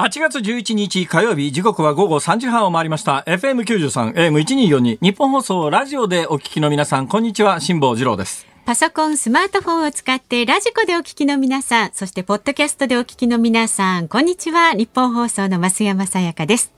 [0.00, 14.74] 8月11日火曜日時刻は午後3時半を回りました FM93 AM1242 ニッポン放送ラジオでお聞きの皆さんこんにちは辛坊治郎ですパソコン、スマートフォンを使ってラジコでお聞きの皆さん、そしてポッドキャストでお聞きの皆さん、こんにちは。
[14.74, 16.72] ニッポン放送の増山さやかです。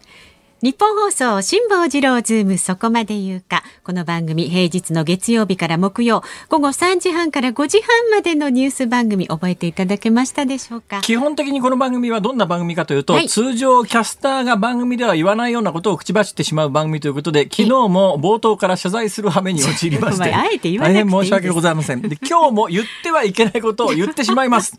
[0.62, 3.64] ニッポン放送辛坊治郎ズームそこまで言うか。
[3.82, 11.00] この番組平日の月曜日から木曜午後3時半から5時半までのニュース番組覚えていただけましたでしょうか？
[11.00, 22.02] 基本的にこの番組はどんな番組かというと、はい、通常キャスターが番組では言わないようなことを口走ってしまう番組ということで昨日も冒頭から謝罪する羽目に陥りましてあえて大変申し訳ございません。
[22.02, 24.78] で今日も言ってはいけないことを言ってしまいます。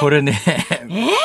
[0.00, 0.40] これね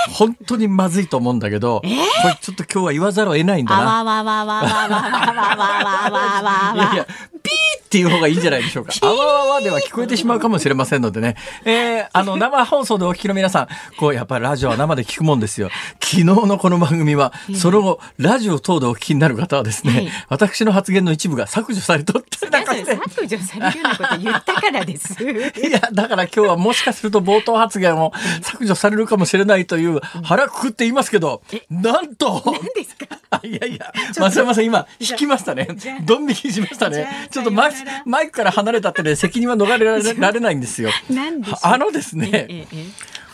[0.09, 1.95] 本当にまずいと思うんだけどこれ
[2.41, 3.85] ちょっと今日は言わざるを得ないんだな。
[3.85, 6.93] わわわわわわわわわわわわ。
[6.93, 7.05] いや
[7.43, 8.93] ピーっていう方がいいんじゃないでしょうか。
[9.01, 11.35] あわわわでは聞こえてしまうかもしれませんのでね。
[11.65, 13.67] えー、あの、生放送でお聞きの皆さん、
[13.97, 15.69] こう、やっぱりラジオは生で聞くもんですよ。
[15.99, 25.17] 昨日のこの番組は、その後、ラジオ等でお聞きになる方はですね、私の発言の一部が削除されとってなんか削除されるようなこと言ったからです。
[25.23, 32.80] いや、だから今日はもしかすると冒頭発言を削除されるかもしれないという腹くくって言いますけど、なんと何で
[33.51, 35.67] いやいや、松山さん今、引きましたね。
[36.03, 37.27] ドン引きしましたね。
[37.29, 37.73] ちょっとマイ
[38.05, 40.89] マイクから離れたってね、責任は逃れられないんですよ。
[41.63, 42.67] あのですね、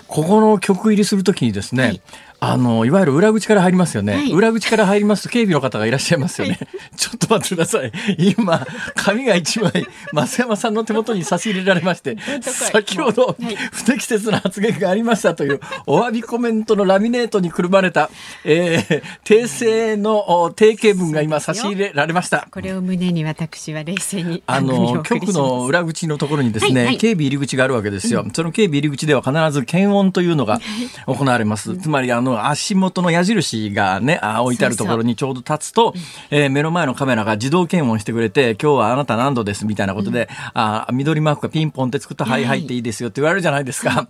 [0.07, 2.01] ここの曲入りするときにですね、はい
[2.39, 7.91] あのいわゆる裏口から入りますよね、はい、裏口から入りますと警備の方がいらっしゃいますよね、はい、 ちょっと待ってください。
[8.17, 13.35] 今紙が一枚増山さんの手元に差し入れられまして先ほど、
[13.71, 18.09] 不適切な発言がありましたというお詫びコメントのラミネートにくるまれた、
[18.43, 22.47] えー、訂正の定型文が今差し入れられました。
[22.51, 30.59] これを胸に私は冷静にあの局の裏口のところにですね、はいはい、警備入り口があるわけですよ、うん、その警備入り口では必ず検温というのが
[31.07, 35.93] 行われます、つまりあのの足元の矢印がね、あ置いてあるところにちょうど立つと、
[36.29, 44.07] えー、目の前のカメラが自動検温してくれて、今日はあなた何度ですみたいなことで、うん、あ緑マークがピンポンって作ったはい入っていいですよって言われるじゃないですか。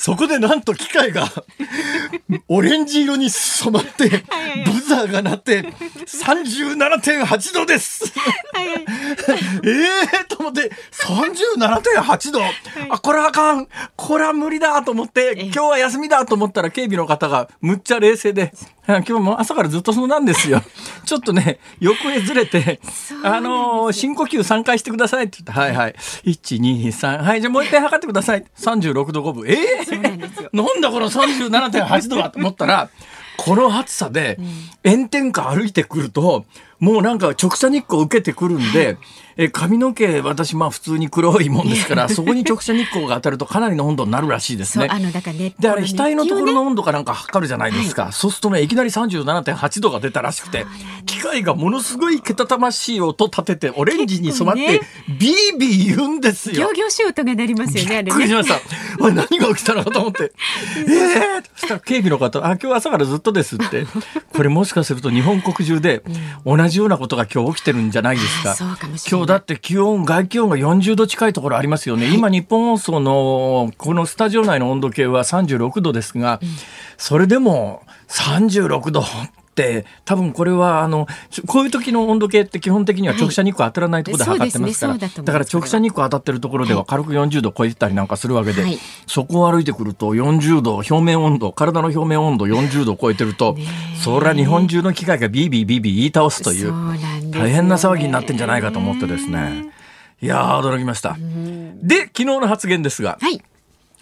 [0.00, 1.28] そこでなんと機械が
[2.48, 4.08] オレンジ色に染まって、
[4.64, 5.60] ブザーが鳴って、
[6.06, 8.10] 37.8度です。
[8.56, 9.70] え
[10.22, 12.40] えと思って、37.8度、
[12.88, 13.68] あ、これはあかん。
[13.94, 18.54] これは無理だと思って、今日は休みだと思ったら警備の方がむっちゃ冷静で、
[19.06, 20.62] 今日も朝からずっとそうなんですよ。
[21.04, 22.80] ちょっとね、横へずれて、
[23.22, 25.94] あのー、深呼吸3回してくださいって言って、はいはい。
[26.24, 28.44] 1、2、3、はい、じゃあもう一回測ってください。
[28.58, 29.48] 36度5分。
[29.48, 30.66] ええーなん。
[30.66, 32.88] なんだこの37.8度はと思ったら、
[33.36, 34.38] この暑さで
[34.84, 36.44] 炎天下歩いてくると、
[36.80, 38.96] もうなんか直射日光受けてくるんで、
[39.36, 44.88] え髪の毛私まあ普通に黒いもんですから そこに直射日光が当たるとかなりの温度になるらしいですね。
[44.90, 50.66] あのだからねであれ額のところの温度かなんか測るじゃないですか、はい、そうするとねいきなり37.8度が出たらしくて
[51.06, 56.68] 機械がものすごいけたたましい音立ててオレンジに染まって、ビービー言うんですよ。
[56.68, 58.04] 行々しい音が鳴りますよねあれね。
[58.04, 58.60] びっくりしました。
[59.10, 60.32] 何が起きたのかと思って。
[60.76, 63.86] ええー、そしたら警備の方あ今日朝からずっとですって
[64.32, 66.02] これもしかすると日本国中で
[66.44, 68.54] 同じようなことが今日起きてるんじゃないですか。
[69.10, 76.48] 今日だって気温外気温が40度近いところありますよね、はい、今、日本放送のこのスタジオ内の温度計は36度ですが、うん、
[76.96, 79.04] それでも36度っ
[79.54, 81.06] て多分これはあの
[81.46, 93.56] こういう時の温度計って基本的には直射日光当たらないところで測ってますから、はいね、だから直射日光当たってるところでは軽く40度超えてたりなんかするわけで、はい、そこを歩いてくると40度表面温度体の表面温度40度超えてると
[94.02, 96.72] そりゃ日本中の機械がビービービービー言い倒すという
[97.30, 99.70] 大変な騒ぎになってんじゃないかと思ってですね。
[100.22, 101.16] いや驚きました。
[101.82, 103.42] で昨日の発言ですが、はい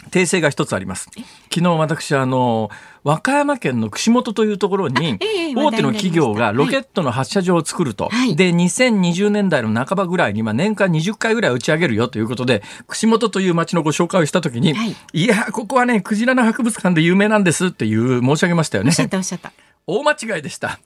[0.09, 1.09] 訂正が一つあります。
[1.53, 2.69] 昨日私あの
[3.03, 5.17] 和歌山県の串本というところに
[5.55, 18.89] 大手の企業がロケットの発射場を作ると、はい、で2020年代の半ばぐらいにまあ年間20回ぐらい打ち上げるよということで串本という町のご紹介をした時に、はい、いやここはねクジラの博物館で有名なんですっていう申し上げましたよね。
[18.89, 19.53] おっしゃったおっしゃった。
[19.89, 20.79] 大間違いでした。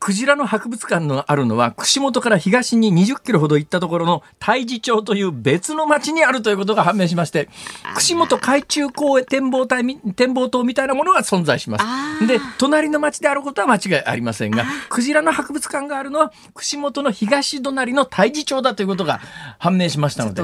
[0.00, 7.48] クジラの博物館のあるのは、串本から東に20キロほど行ったところの太地町という別の町にあるということが判明しまして、
[7.94, 9.84] 串本海中公園展望台、
[10.16, 12.26] 展望塔みたいなものが存在します。
[12.26, 19.20] で、隣の町であることは間違いありませんが、クジラの博物館があるのは、串本の東隣の太地町だということが
[19.58, 20.42] 判明しましたので、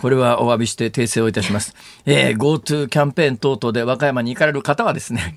[0.00, 1.74] これはお詫びして訂正をいたします。
[2.04, 5.36] えー、GoTo キャンペーン等々で和歌山に行かれる方はですね、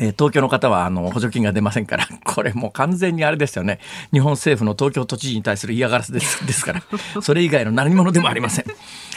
[0.00, 3.80] え東京の方はあの補助金が出ませんから、 これもう完全にあれですよね。
[4.12, 6.82] 日本政府の東京都知事に対する嫌がらせです ですから、
[7.20, 8.64] それ以外の何者でもありません。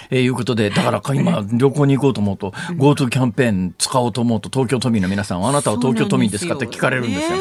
[0.10, 7.38] えー、いうことで、だから今旅行に行こうと思うと、GoTo キャンペーン使おうと思うと東京都民の皆さん、あなたは東京都民ですかって聞かれるんですよ。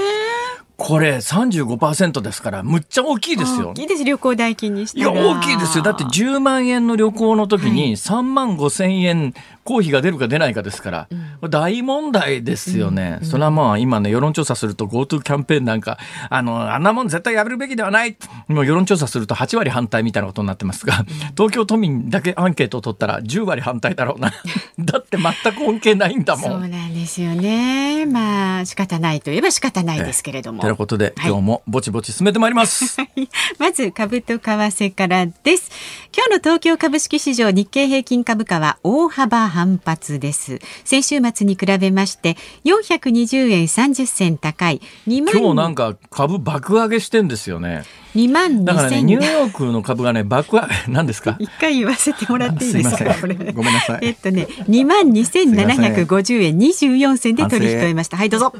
[0.81, 3.69] これ35%ですから、むっちゃ大きいですよ。
[3.69, 4.99] 大きいです、旅行代金にして。
[4.99, 5.85] いや、大きいですよ。
[5.85, 9.35] だって10万円の旅行の時に3万5千円
[9.65, 11.09] 公費が出るか出ないかですから、
[11.41, 13.19] うん、大問題ですよね。
[13.21, 15.99] うん、それはまあ今ね、世論調査すると GoTo キャンペーンなんか、
[16.29, 18.17] あの、あんなもん絶対やるべきではない。
[18.49, 21.05] もう世論調査すると8割反対みたいなことになってますが、
[21.37, 24.33] 東京都民だけアンケートを取ったら10割反対だろうな。
[24.81, 26.51] だって全く恩恵ないんだもん。
[26.51, 28.07] そうなんですよね。
[28.07, 30.63] まあ仕方ないといえば仕方ないですけれども。
[30.71, 32.97] ということで、今日もぼちぼち進めてまいります。
[33.59, 35.69] まず株と為替からです。
[36.17, 40.61] 今日の東京株式市場日経平均株価は大幅反発です。
[40.85, 44.81] 先週末に比べまして420円30銭高い。
[45.09, 47.83] 2万今日なんか株爆上げしてんですよね。
[48.15, 51.35] 2万だからねニューヨークの株がね爆上げ 何ですか？
[51.41, 53.13] 一回言わせてもらっていいですか？
[53.21, 53.35] これ。
[53.35, 53.99] ごめんなさい。
[54.03, 58.17] えっとね2万2750円24銭で取引終えました。
[58.17, 58.55] はいどうぞ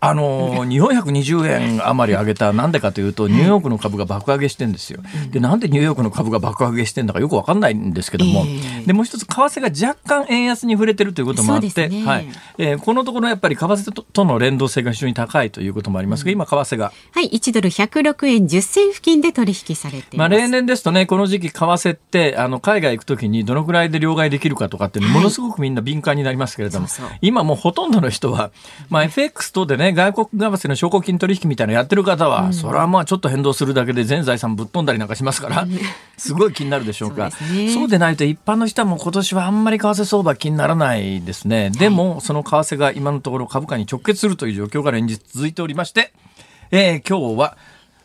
[0.00, 5.00] あの日本120円余り上げた、なんでかというと、ニューヨークの株が爆上げしてんですよ。
[5.30, 8.44] で、なんでニューヨークの株が爆上げしてんだかよくわかんないんですけども、
[8.86, 12.28] で、もう一つ、為替が若干円安に触れてるということもあって、ね、はい。
[12.58, 16.92] えー、このところやっぱり為替ととの連動性が非常に高いということもありますが、今、為替が。
[17.12, 27.18] はい、1ドル106円10銭付近で取引されてまあ、例年ですとね、この時期、為替って、あの、海外行くときにどのくらいで両替できるかとかって、ものすごくみんな敏感になりますけれども、そうそう。
[27.20, 28.52] 今もうほとんどの人は、
[28.90, 35.66] まあ、FX 等でね、外国為替の証拠金取引みたいなやってる方は、うん、それはまあちょっと変動するだけで全財産ぶっ飛んだりなんかしますから、
[36.16, 37.30] すごい気になるでしょうか。
[37.30, 41.70] そう、ね,、そうでないと一般の人はもう今年はあんまり為替相場気にならないですね。
[41.70, 46.12] でも、その為替が今のところ株価に直結するという状況が連日続いておりまして、
[46.70, 47.56] えー、今日は、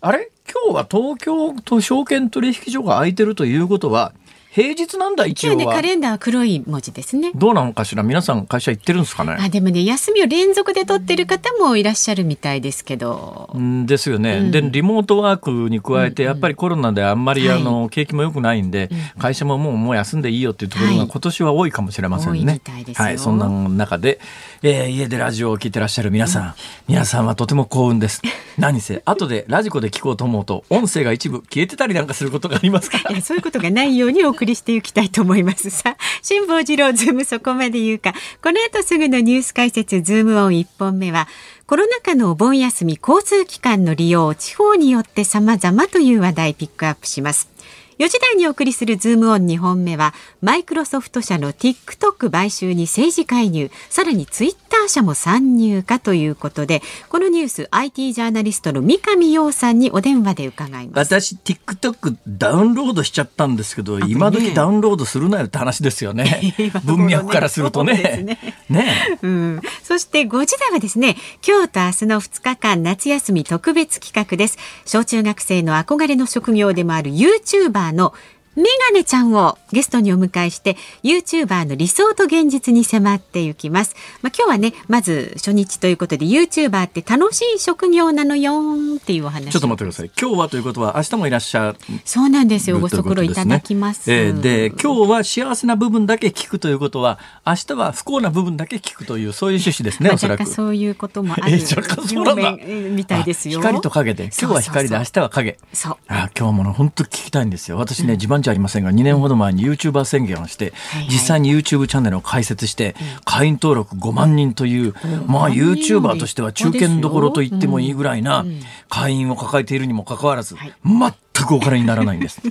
[0.01, 0.29] あれ？
[0.51, 4.13] 今日は東京都証券取引所が開いてるということは、
[4.53, 5.65] 平日なんだ一応ね。
[5.65, 7.31] カレンダーは黒い文字ですね。
[7.33, 8.03] どうなのかしら？
[8.03, 9.35] 皆さん会社行ってるんですかね？
[9.39, 13.51] あでもね休みを連続で取ってる方もいらっしゃるみたいですけど。
[13.57, 22.61] んですよね、うん、でリモートワークに加えてやっぱりコロナであんまりあの、景気も良くないんで、会社ももうもう休んでいいよっていうところが今年は多いかもしれませんね、
[22.93, 24.19] はい、そんな中で、
[24.61, 26.53] えー、家でラジオを聞いてらっしゃる皆さん、うん、
[26.89, 28.21] 皆さんはとても幸運です。
[28.59, 33.19] 何せ後でラジコで聞こうと思うと音声が一部消えてたりなんかすることがありますから。
[33.21, 35.95] そういうことがないようにお送りしていきたいと思いますさ。
[36.21, 38.13] 辛坊治郎ズームそこまで言うか。
[38.41, 41.27] この後すぐのニュース解説ズームオン1本目は
[41.65, 47.52] コロナ禍のお盆休み交通機関の利用地方によって様々という話題ピックアップします。
[47.99, 61.13] 4時台にお送りするズームオン2本目はマイクロソフト社の TikTok 買収に政治介入さらにツイッター社も参入かということでこのニュース IT ジャーナリストの三上洋さんにお電話で伺います。
[61.13, 66.55] 私 TikTok ダウンロードしちゃったんですけど、ね、今時ダウンロードするなよって話ですよね。
[66.83, 68.23] 文脈からするとね。
[68.23, 68.55] ね。
[68.69, 71.15] ね、うん、そして5時台はですね
[71.47, 74.57] 今日と明日の2日間夏休み特別企画です。
[74.85, 78.13] 小中学生の憧れの職業でもある YouTuber ーの
[78.55, 83.95] メガネちゃんをゲストにお迎えして YouTuber の理想と現実に迫っていきます。
[84.21, 88.61] まあ、今日はねまず初日ということで YouTuber って楽しい職業なのよ
[88.97, 89.51] っていうお話。
[89.51, 90.11] ちょっと待ってください。
[90.19, 92.79] 今日はということは明日もいらっしゃるそうなんですよ。
[92.79, 100.45] ご足労いただきます、えー、で今日は幸せな部分だけ聞くということは明日は不幸な部分だけ聞くというそういう趣旨ですね、まあ、おそらく。
[100.45, 102.51] そういうこともある、 えー、若干そうなんだ。
[102.91, 103.59] みたいですよ。
[103.59, 104.25] 光と影で。
[104.25, 105.57] 今日は光で明日は影。
[105.73, 105.97] そう。
[106.07, 107.77] あ今日も本当聞きたいんですよ。
[107.77, 110.73] 私ね、うん、地盤じゃありませんが2年ほど前に YouTuber 宣言をして、
[111.09, 112.95] 実際に YouTube チャンネルを開設して、
[113.25, 114.93] 会員登録5万人という、
[115.25, 118.45] まあ YouTuber としては中堅どころと言ってもいいぐらいな
[118.89, 122.41] 会員を抱えているにもかかわらず、全くお金にならないんです。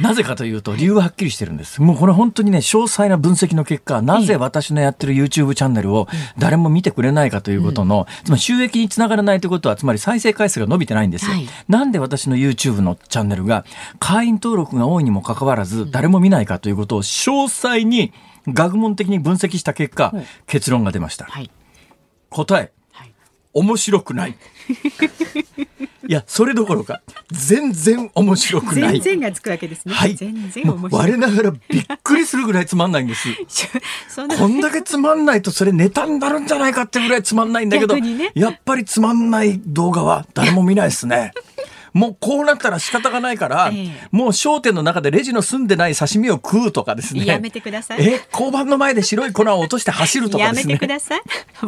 [0.00, 1.80] なぜかというと、理由ははっきりしてるんです。
[1.82, 11.32] もうこれ本当にね、詳細な分析の結果、なぜ私のやってる YouTube チャンネルを誰も見てくれないかということの、つまり収益につながらないということは、つまり再生回数が伸びてないんですよ。
[11.32, 13.64] はい、なんで私の YouTube のチャンネルが
[13.98, 18.12] 会員登録が多いにもかかわらず、誰も見ないかということを詳細に
[18.48, 20.14] 学問的に分析した結果、
[20.46, 21.26] 結論が出ました。
[21.26, 21.50] はい、
[22.30, 22.72] 答え、
[23.52, 24.36] 面白くない。
[26.08, 29.00] いや、それどころか、全然面白くない。
[29.00, 29.94] 全然がつくわけですね。
[29.94, 30.16] はい。
[30.16, 30.90] 全然面白い。
[30.92, 33.28] 我ながらびっくりするぐらいつまんないんです。
[34.38, 41.32] こんだけつまんないとそれネタになるんじゃないかってぐらいつまんないんだけど、ね、やっぱりつまんない動画は誰も見ないですね。
[41.92, 47.24] もうこうなったら仕方がないから、えー、もう商店の中でレジの済んでない刺身を食うとかですね。
[47.24, 48.02] やめてください。
[48.06, 50.72] え、交番の前で白い粉を落として走るとかですね。
[50.72, 51.20] やめてください。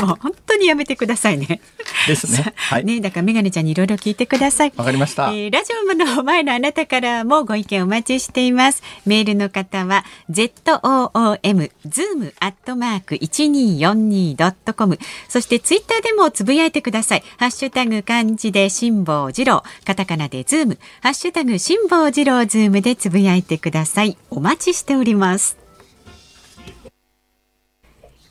[0.02, 1.60] もう本当にやめてくださいね。
[2.06, 2.52] ですね。
[2.56, 2.84] はい。
[2.84, 4.72] ね、だからメガネちゃんにいろいろ聞いてください。
[4.76, 5.30] わかりました。
[5.30, 8.82] えー、ラジオの前のあなたからもご意見お待ちしています。
[9.06, 10.52] メールの方は z
[10.82, 14.98] o o m zoom アットマーク一二四二ドットコム。
[15.28, 17.22] そしてツイッターでもつぶやいてください。
[17.38, 20.78] ハッシュタグ漢字で辛坊治郎、カタカナでズーム。
[21.00, 24.16] ハッシュタグ辛坊治郎ズームでつぶやいてください。
[24.30, 25.56] お待ちしております。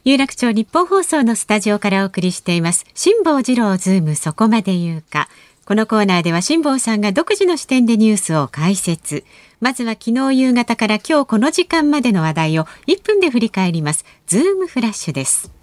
[0.04, 2.86] 有楽町ニッポン放送のスタジオからお送りしています。
[2.96, 5.30] 辛坊治郎ズームそこまで言うか。
[5.64, 9.24] このコーナーでは辛坊さんが独自の視点でニュースを解説。
[9.60, 14.06] まずは昨日夕方から今日この時間までの話題を1分で振り返ります。
[14.26, 15.61] ズームフラッシュです。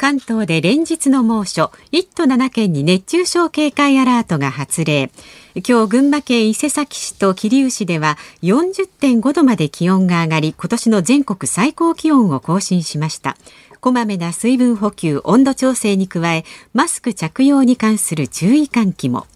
[0.00, 5.10] 関東で連日の猛暑1都7県に熱中症警戒アラートが発令。
[5.56, 13.36] 今日群馬県伊勢崎市と桐生市では40.5度まで気温が上がり今年の全国最高気温を更新しました。
[13.82, 19.26] こまめな水分補給温度調整に加えマスク着用に関する注意喚起も。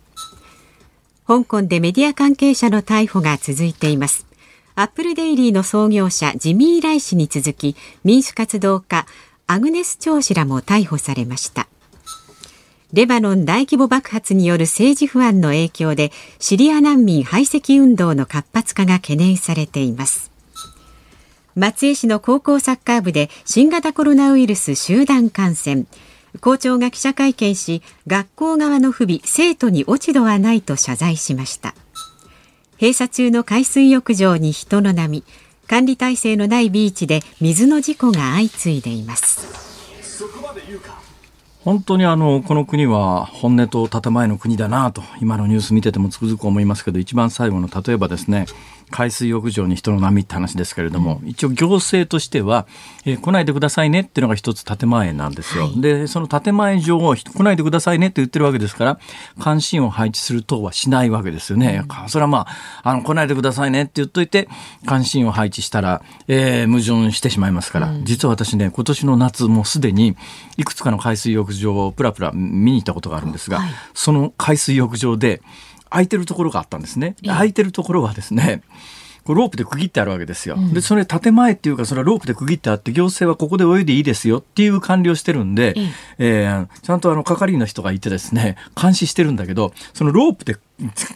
[1.27, 4.27] 香港でメディア関係者の逮捕が続いています。
[4.77, 9.07] アップルデイリーの創業者ジミー・ライ氏に続き民主活動家
[9.47, 11.69] アグネス・チョウ氏らも逮捕されました。
[12.93, 20.31] レバノン大規模爆発による政治不安の影響でシリア難民排斥運動の活発化が懸念されています。
[21.57, 25.85] 松江市の高校サッカー部で新型コロナウイルス集団感染。
[26.41, 31.75] 校長が記者会見し学校側の不備生徒に落ち度はないと謝罪しました。
[32.81, 35.23] 閉鎖中の海水浴場に人の波。
[35.67, 39.75] 管理体制のないビーチで水の事故が相次いでいます。
[41.65, 48.45] 本当にあのこの国は本音と建前の国だなと今のニュース見ててもつくづく思いますけど一番最後の例えばですね
[48.91, 52.67] 海水浴場に人の波って話ですけれども、一応行政としては、
[53.05, 55.65] えー、来ないでくださいねっていうのが一つ建前なんですよ。
[55.65, 58.99] はい、で、その建前上を来ないでくださいねって言ってるわけですから、
[59.43, 61.85] 監視員を配置する等はしないわけですよね。
[62.03, 62.47] うん、それはま
[62.83, 64.49] あ、あの、来ないでくださいねって言っといて、
[64.89, 70.17] 監視員を配置したら、えー、矛盾してしまいますから、うん、実は私ね、今年の夏もうすでに、
[70.57, 75.43] いくつかの海水浴場をプラプラ見に行ったことがあるんですが、はい、その海水浴場で、
[75.91, 77.17] 空いてるところがあったんですね。
[77.25, 78.63] 空いてるところはですね、
[79.33, 80.59] ロープで区切ってあるわけですよ。
[80.75, 85.75] で、それ建前っていうか、それはロープで区切ってあって、行政はここで泳いでいいですよっていう管理をしてるんで、
[86.19, 90.57] えー、ちゃんとあの、係員の人がいてですね、監視してるんだけど、そのロープで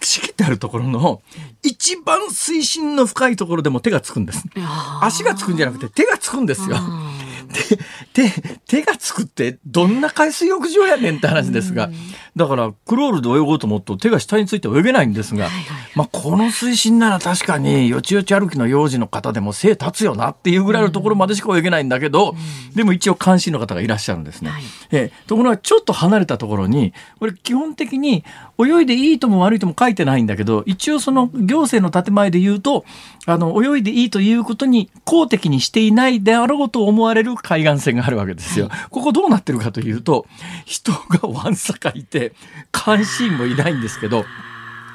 [0.01, 1.21] 仕切ってあるところの
[1.63, 4.45] 一番水深の深いところでも手がつくんです。
[5.03, 6.79] 足がつくんじゃなくて手がつくんですよ。
[8.13, 8.31] 手、
[8.67, 11.91] 手がつくってどんな海水浴場やねんって話ですが、
[12.39, 15.49] だからクロールで泳ごうと思うと手が下について泳げないんですが、
[15.95, 22.35] まあこの水深なら確かによちよち歩きの幼児の方でも背立つよなっていうぐらいのところまでしか泳げないんだけど、
[22.75, 24.53] でも一応監視の方がいらっしゃるんですね。
[24.91, 28.25] えところがちょっと離れたところに、これ基本的に
[28.59, 32.85] 泳いでいいとも悪いとも書いてないんだけど、一応その行政の建前で言うと、
[33.27, 38.71] あの、泳いでいいということに公的にしていないであろうと思われる海岸線があるわけですよ。
[38.91, 40.27] ここどうなってるかというと、
[40.65, 42.28] 人がわんさかいて、
[42.73, 44.25] 監視員もいないんですけど、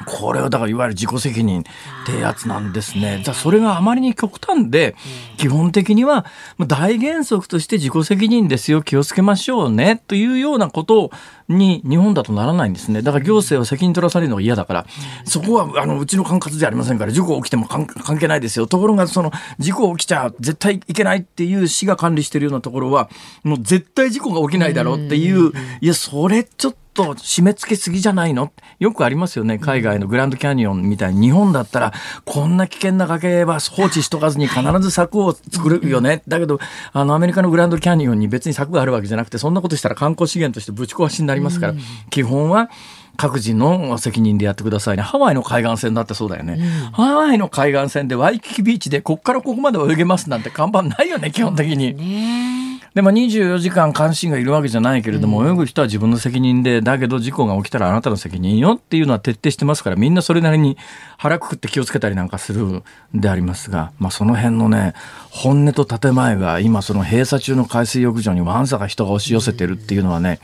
[0.06, 1.64] これはだからいわゆる自己責任っ
[2.06, 3.22] てやつなんですね。
[3.24, 4.96] じゃあそれがあまりに極端で、
[5.38, 6.26] 基本的には
[6.58, 11.12] 大原則として自己責任ですよ、気をつけましょうね、というようなこと
[11.48, 13.02] に日本だとならないんですね。
[13.02, 14.86] だから行政は責任取らされるのが嫌だから、
[15.24, 17.88] そこはあのうちの管轄じゃありませんから、事故起きても関
[18.20, 18.68] 係ないですよ。
[18.68, 23.10] ところがその事故起きちゃ絶対いけないっていう市が管理してるようなところは、
[23.44, 28.52] もう絶対事故が起きないだろうっていう、いや、それちょっとと締め付けすぎじゃないの？
[28.80, 29.60] よくありますよね。
[29.60, 31.94] 海外のグランドキャニオンみたいに日本だったら
[32.26, 36.22] こんな危険な崖は放置しとかずに必ず柵を作るよね。
[36.28, 36.60] だけど、
[36.92, 41.74] あのアメリカのグランドキャニオンに別に柵があるわけじゃなくて、そんなことしたら観光資源としてぶち壊しになりますから、
[42.10, 42.70] 基本は
[43.16, 45.04] 各自の責任でやってくださいね。
[45.04, 46.54] ハワイの海岸線だってそうだよね。
[46.54, 52.73] うん、ハワイの海岸線でワイキキビーチでこっからここまで泳げますなんて看板ないよね、基本的に。
[52.94, 60.78] でも24時間監視員がいるわけじゃないけれども、泳ぐ人は自分の責任で、だけど事故が起きたらあなたの責任よっていうのは徹底してますから、みんなそれなりに
[61.18, 62.84] 腹くくって気をつけたりなんかするん
[63.16, 64.94] でありますが、まあその辺のね、
[65.32, 70.40] 本音と建前が今その閉鎖中の海水浴場にわんさか人が押し寄せてるっていうのはね、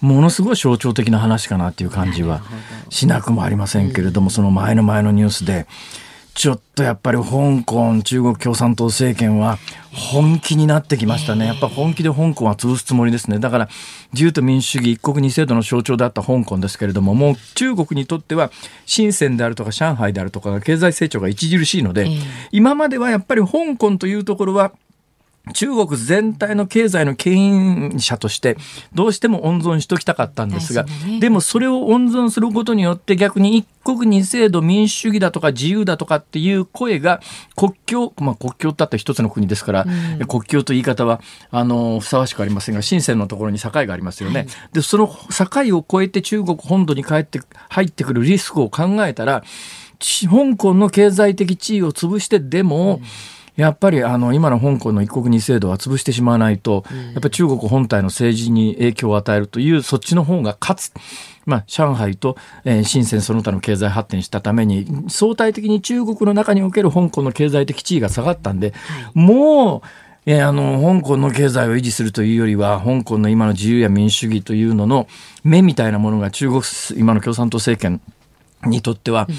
[0.00, 2.42] ものすごい象徴的な話かなっていう感じは
[2.90, 5.66] しなくもありませんけれども、その前の前のニュースで、
[6.38, 9.58] ちょっとやっぱり香港中国共産党政権は
[9.92, 11.46] 本気になってきましたね。
[11.46, 13.40] やっぱ本気で香港は潰すつもりですね。
[13.40, 13.68] だから
[14.12, 18.52] 自由と民主主義一国二制度の象徴であった香港ですけれども、もう中国にとっては
[18.86, 22.08] 深センであるとか上海であるとか経済成長が著しいので、
[22.52, 24.70] 今まではやっぱり香港というところは
[25.52, 27.38] 中国全体の経済の牽
[27.92, 28.56] 引者として
[28.94, 37.20] どうしても温存しときたかったんですが、ね、でもそれを温存することによって逆に一国二制度民主主義だとか自由だとかっていう声が
[37.56, 39.86] 国境、まあ、国境ってあった一つの国ですから、
[40.18, 44.40] うん、国境という言い方はあのふさわしくありませんが深センのところに境がありますよね。
[44.40, 49.42] はい、でその境を越えて中国本土に帰って入ってくるリスクを考えたら
[49.98, 60.92] 香港の経済的地位を潰してでも、うんやっぱりあの今の香港の一国二制度は潰してしまわないと、やっぱり中国本体の政治に影響を与えるというそっちの方が勝つ。
[61.44, 68.74] まあ、上海と、えー、深センその他の経済発展したために相対的に中国の中における香港の経済的地位が下がったんで、
[69.14, 69.80] もう
[70.26, 75.08] えあの香港の経済を維持するというよりは香港の今の自由や民主主義というのの
[75.42, 76.62] 目みたいなものが中国
[76.96, 78.00] 今の共産党政権
[78.64, 79.34] にとっては、うん、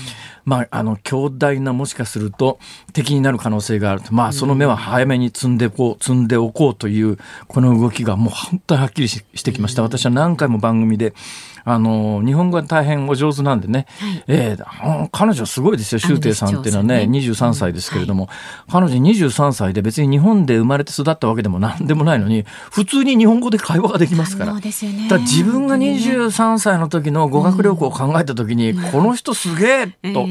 [0.46, 2.60] まあ、あの強大なもしかすると
[2.94, 9.82] 敵になる可能性があるまあ、その目は早めに積んでおこう積んでおこうというこの動きがもう本当にはっきりしてきました。
[9.82, 11.14] 私は何回も番組で
[11.72, 17.06] あの日本語が大変お上手なんでね、はい、えー、彼女すごいですよ周庭さんっていうのはね。
[17.06, 17.20] ね。
[17.20, 24.62] 23歳ですけれども、はい、彼女23歳で別に日本で生まれて育ったわけでも何でもないのに普通に日本語で会話ができますから,、ね、
[25.10, 30.28] だ自分が23歳の時の語学旅行を考えた時に、うん、この人すげえと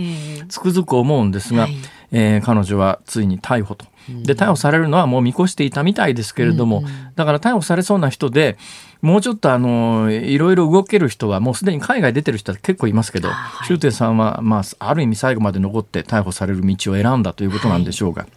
[0.48, 1.76] つくづく思うんですが、はい、
[2.12, 3.86] えー、彼女はついに逮捕と。
[4.22, 6.82] で逮捕されるのはもう見越していたみたいですけれども、
[7.14, 8.56] だから逮捕されそうな人で
[9.02, 13.28] もうちょっとあのいろいろ動ける人はもうすでに海外出てる人は結構いますけど
[13.66, 18.22] 周庭、さんは、まあ、ある意味最後まで残って逮捕される道を選んだということなんでしょうが。
[18.22, 18.30] はい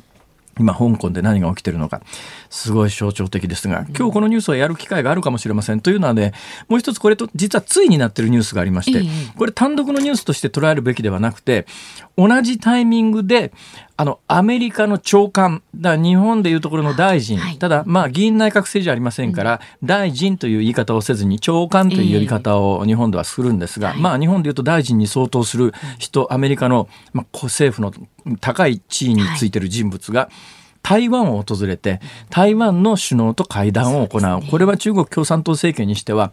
[0.61, 2.01] 今香港で何が起きてるのか。
[2.49, 6.33] すごい象徴的ですが今日このニュースをやる機会があるかもしれませんというのはね
[6.67, 9.03] もう一つこれと実はついになってるニュースがありまして
[9.37, 11.65] これ単独のニュースとして捉えるべきではなくて
[12.17, 13.53] 同じタイミングで
[14.01, 27.93] あのアメリカの長官だ日本でいうところの大臣、はい、ただまあ議員内閣制じゃありませんから、うん、大臣という言い方をせずに長官という呼び方を日本ではするんですが、えー、まあ日本でいうと大臣に相当する人アメリカの、まあ、政府の
[28.39, 36.31] 高い地位についてる人物が、はい台湾を訪れて台湾の首脳と会談を行う、ね、これは中国共産党政権にしては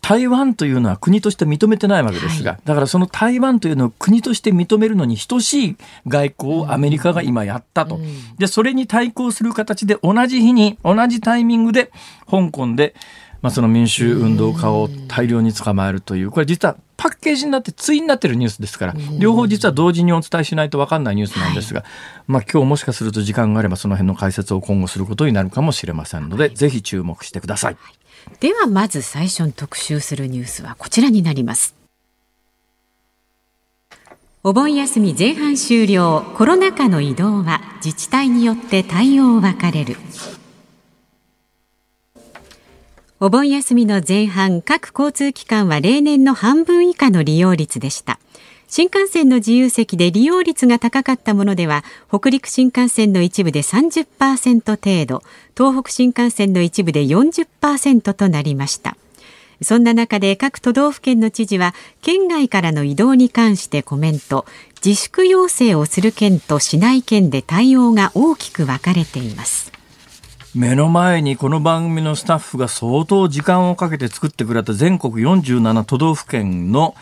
[0.00, 5.76] 台湾というのは国として認めてないわけですが、はい、だからその台湾というのを国として認めるのに等しい
[6.06, 11.90] 外交をアメリカが今やったと、うん、でそれに対抗する形で同じ日に同じタイミングで
[12.30, 12.94] 香港で
[13.44, 21.90] まあ、その民主運動家を大量に捕まえるというこれ実はパッケージになって対になってるニュースですから両方実は同時にお伝えしないと分かんないニュースなんですが、はい、
[22.26, 27.76] まあ、今日もしかすると時間があればその辺の解説を今後することになるかもしれませんので、はい、ぜひ注目してください。
[28.40, 31.74] ではまず最初に特集するニュースはこちらになります。
[34.42, 36.22] お盆休み前半終了。
[36.36, 39.96] コロナ禍の移動は自治体によって対応分かれる
[43.20, 48.18] お盆休みの前半各交通機関は例年の半分以下の利用率でした。
[48.66, 55.22] 新幹線の自由席で利用率が高かったものでは北陸新幹線の一部で30%程度
[55.56, 58.96] 東北新幹線の一部で40%となりました。
[59.62, 61.72] そんな中で各都道府県の知事は
[62.02, 64.44] 県外からの移動に関してコメント
[64.84, 69.73] 自粛要請をする県としない県で対応が大きく分かれています。
[70.54, 76.94] 目の前にこの番組のスタッフが相当時間をかけて作ってくれた全国47都道府県の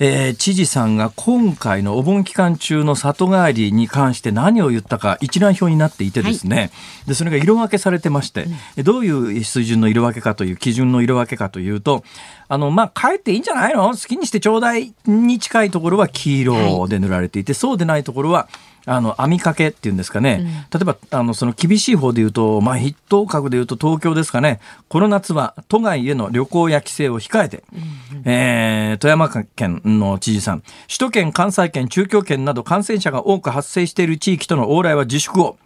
[0.00, 6.70] えー、知事さんが今回のお盆期間中の里帰りに関して何を言ったか一覧表になっていてですね、はい、
[7.08, 12.04] でそれが色分けされてまして、うん、どういう水準の色分けかという基準の色分けかというと
[12.48, 13.90] あのまあ帰っていいんじゃないの？
[13.90, 18.48] 好きにしてちょうだいに近いところは黄色で塗られていて、はい、そうでないところは
[18.86, 24.60] あの網掛けっていうんですかね、うん、例えばあのその厳しい方でいうと、まあ、筆頭格でいうと東京ですかね。
[24.88, 30.62] この夏は都外への旅行や帰省を控えて、うん、えー、富山県の知事さん。
[30.86, 35.58] 首都圏関西圏中京圏など感染者が多く発生している地域との往来は自粛を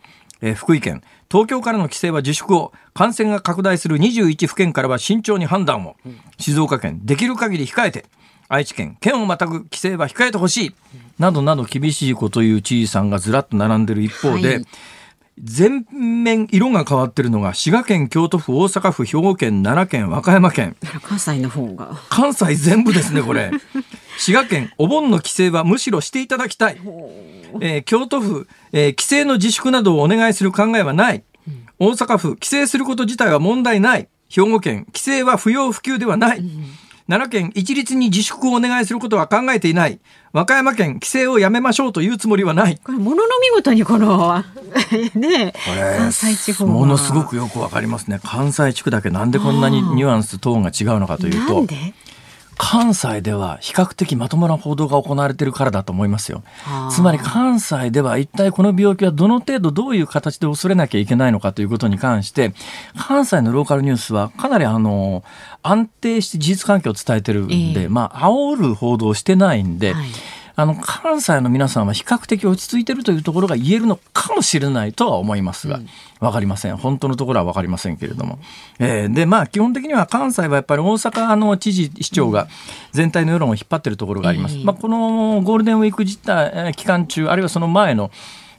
[0.43, 1.03] えー、福井県。
[1.31, 2.73] 東京からの規制は自粛を。
[2.93, 5.97] 感染が拡大する21府県からは慎重に判断を、
[6.39, 7.01] 静岡県。
[7.05, 8.05] できる限り控えて。
[8.49, 8.99] 愛知県。
[9.01, 10.75] 県をまたぐ規制は控えてほしい、
[11.19, 14.67] などなど厳しいことを言う知事さんがずらっと並んでる一方で、はい。
[15.43, 20.77] 全面色が変わってるのが滋賀県京都府大阪府兵庫県奈良県和歌山県。
[21.03, 21.99] 関西の方が。
[22.11, 23.51] 関西全部ですねこれ
[24.25, 26.79] 滋賀県お盆の規制はむしろしていただきたい、
[27.61, 31.25] えー、京都府、えー、規制の自粛などをお願いする考えはない、
[31.81, 34.09] 大阪府規制すること自体は問題ない。
[34.31, 36.45] 兵庫県規制は不要不急ではない、
[37.09, 39.99] 奈良県一律に自粛をお願いすることは考えていない。
[40.33, 42.79] 和歌山県規制をやめましょうというつもりはない。
[42.79, 44.45] これものの見事にこの
[45.17, 45.53] ね
[45.99, 48.21] 関西地方ものすごくよくわかりますね。
[48.23, 51.67] 関西地区だけなんでこんなにニュアンストーンが違うのかというと
[52.59, 56.43] 関西では比較的まともな報道が行われているからだと思いますよ。
[56.91, 62.53] つまり関西では一体この病気はどの程度どういう形で恐れなきゃいけないのかということに関して、
[62.97, 65.25] 関西のローカルニュースはかなりあの、
[65.63, 70.07] 安定して事実関係を伝えてるんで、えー、まあ、煽る報道をしてないんで、はい
[70.63, 75.81] あの関西の皆さんは比較的落ち着いてるというところが言えるのかもしれないとは思いますが、
[76.21, 76.77] わかりません。
[76.77, 78.39] 本当のところはわかりませんけれども。
[78.79, 82.47] えー、で、まあ、基本的には関西はやっぱり大阪の知事、市長が
[82.93, 84.57] 全体の世論を引っ張ってるところがあります。
[84.59, 88.13] まあ、このゴールデンウィーク自体、期間中、あるいはその前の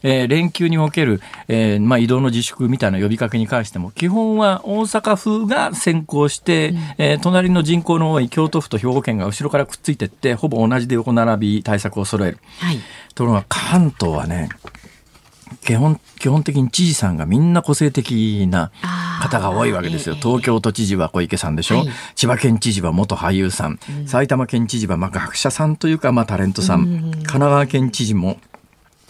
[0.03, 12.37] えー、連休における、えーまあ、移動の自粛みたいな呼びかけに関しても基本は大阪府が先行して、うん、えー、隣の人口の多い京都府と兵庫県が後ろからくっついていってほぼ同じで横並び対策を揃える。
[12.59, 12.79] はい、
[13.15, 14.49] ところが関東はね
[15.61, 18.71] 基本基本的に知事さんがみんな個性的な
[19.21, 20.15] 方が多いわけですよ。
[20.15, 28.37] 東京都知事は小池さんでしょ、はい、千葉県知事は元俳優さん、うん、埼玉県知事はまあ学者さんというかまあタレントさん、神奈川県知事も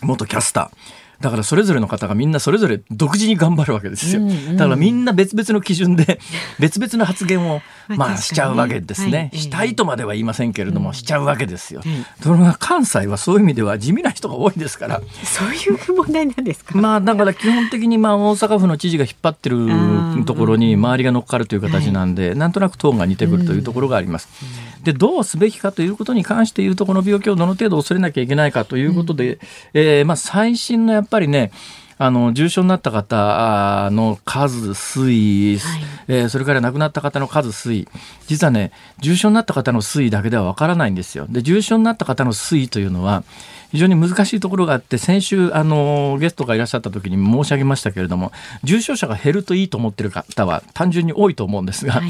[0.03, 1.02] 元キャスター。
[1.23, 4.21] だからそれぞれの方がみんなそれぞれ独自に頑張るわけですよ。
[4.57, 6.19] だからみんな別々の基準で
[6.59, 9.31] 別々の発言をまあしちゃうわけですね。
[9.33, 11.81] したいとまでは言いませんけれども、しちゃうわけですよ。
[12.21, 15.01] ところが関西はそういう意味では地味な人が多いですから。
[15.23, 16.77] そういう問題なんですか？
[16.77, 24.27] まあだから基本的にまあ大阪府の知事が引っ張ってるところに周りが乗っかるという形なんで、なんとなくトーンが似てくるというところがあります。
[24.83, 29.39] でどうすべきかということに関して言うとこの病気をどの程度恐れなきゃいけないかということで、うん、
[29.73, 31.51] えー、まあ、最新のやっぱりね
[31.97, 37.87] あの重症になった方の数、推移、はい、えー、それから亡くなった方の数、推移、
[38.27, 41.27] 実はね、重症になった方の推移だけではわからないんですよ。
[41.29, 43.23] で、重症になった方の推移というのは、
[43.73, 48.31] 非常に難しいところがあって先週あのゲストがいらっしゃった時に申し上げましたけれども
[48.63, 52.09] 重症者が減るといいと思ってる方は単純に多いと思うんですが、はい、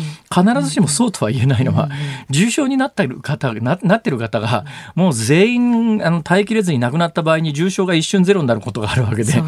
[0.53, 1.89] 必ずしもそうとは言えないのは、うん、
[2.29, 9.33] 重症になってる方ななってる方がもう全員あの耐えきれずに亡くなった場合に重症が一瞬ゼロになることがあるわけで。
[9.33, 9.41] ね、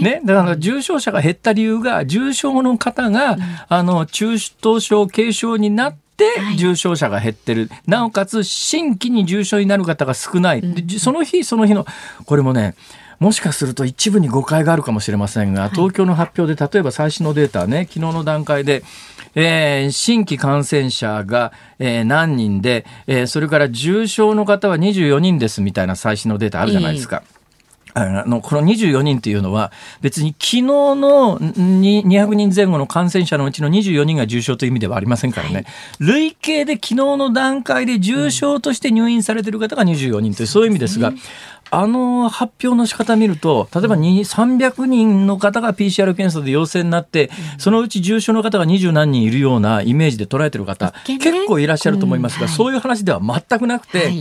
[0.00, 11.86] ね、だから重症者が減った理由が重症の方が、うん、あの中等症軽症になってで重症者が減ってる、なおかつ新規に重症になる方が少ない、でその日その日の
[12.26, 12.74] これもね
[13.22, 18.82] もしかすると一部に誤解があるかもしれませんが、東京の発表で例えば最新のデータね、昨日の段階で、
[19.36, 27.22] えー、新規感染者が、えー、何人で、えー、それから重症の方は24人ですみたいな最新のデータあるじゃないですか。
[27.94, 35.54] あの、この24人っていうのは、別に昨日の200人前後の感染者のうちの24人が重症という意味ではありませんからね。
[35.54, 35.64] はい、
[35.98, 41.12] 累計で昨日の段階で重症として入院されている方が24人という、そういう意味ですが、
[41.74, 54.12] あの発表の仕方見ると、例えば300人の方が PCR 検査で陽性になって、そのうち重症の方が二十何人いるようなイメージで捉えてる方、結構いらっしゃると思いますが、そういう話では全くなくて、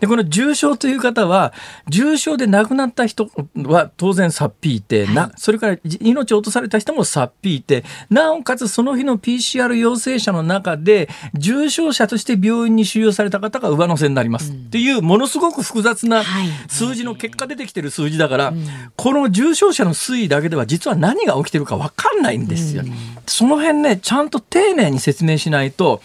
[0.00, 1.52] で、この重症という方は、
[1.88, 14.52] 重症で亡くなった人は当然さっぴいて、な、それから命を落とされた人もさっぴいて、なおかつその日の PCR 陽性者の中で、重症者として病院に収容された方が上乗せになります。
[14.52, 16.22] っていう、ものすごく複雑な
[16.68, 18.54] 数字の結果出てきてる数字だから、
[18.96, 22.84] この重症者の推移だけでは実は何が起きてるか分かんないんですよ。
[23.26, 26.00] その辺ね、ちゃんと丁寧に説明しないと、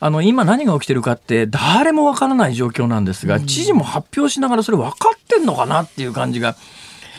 [0.00, 6.56] あの今何が起きてるかって誰もわからない状況なんですが、知事も発表しながらそれ分かってんのかなっていう感じが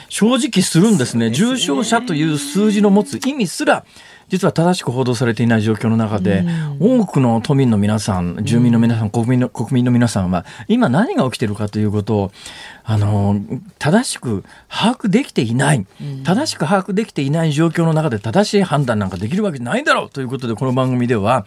[0.07, 1.29] 正直するんですね。
[1.31, 3.85] 重症者という数字の持つ意味すら
[4.29, 6.45] 実は正しく報道されていない状況の中で、
[6.79, 12.31] 多くの都民の皆さん、住民の皆さん、国民の国民の皆さんは、今何が起きているかということを、
[12.83, 13.39] あの、
[13.77, 15.85] 正しく把握できていない、
[16.23, 21.45] 正しく把握できていない状況の中で正しい判断なんかできるわけないだろうということで、この番組では、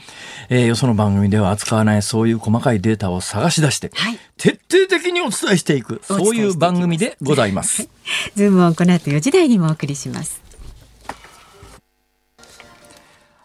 [0.48, 7.88] えー、よその番組では扱わないそういう細かいデータを探し出して、はい、徹底的にお伝えしていく、そういう番組でございます。
[8.34, 10.41] ズームをこの後4時台にもお送りします。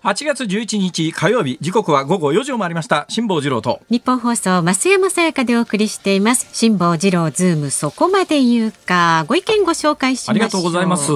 [0.07, 3.05] 8月11日火曜日時刻は午後4時を回りました。
[3.09, 3.81] 辛坊治郎と。
[3.89, 6.47] ニッポン放送増山さやかでお送りしています。
[6.53, 9.25] 辛坊治郎ズームそこまで言うか。
[9.27, 11.11] ご意見ご紹介しありがとうございます。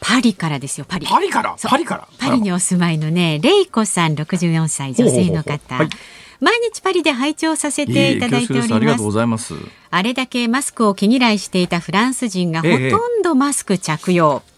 [0.00, 1.06] パリからですよパリ。
[1.06, 1.54] パリから？
[1.62, 2.08] パリから？
[2.18, 5.74] パリにお住まいのねレイコさん64歳女性の方。
[5.74, 5.90] はい。
[6.40, 8.74] 毎日パリで拝聴させていただいております。
[8.74, 9.52] ありがとうございます。
[9.90, 14.42] あれだけマスクを毛嫌いしていたフランス人がほとんどマスク着用。
[14.46, 14.53] ええ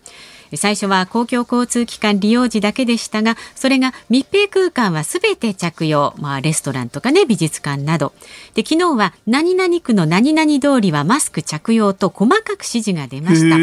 [0.54, 8.12] 最初は公共交通機関利用時だけでしたがそれが密閉空間はすべて着用、まあ、レストランとかね美術館など。
[8.54, 13.56] で昨日は何々区の何々通りはマスク着用と細かく指示が出ました。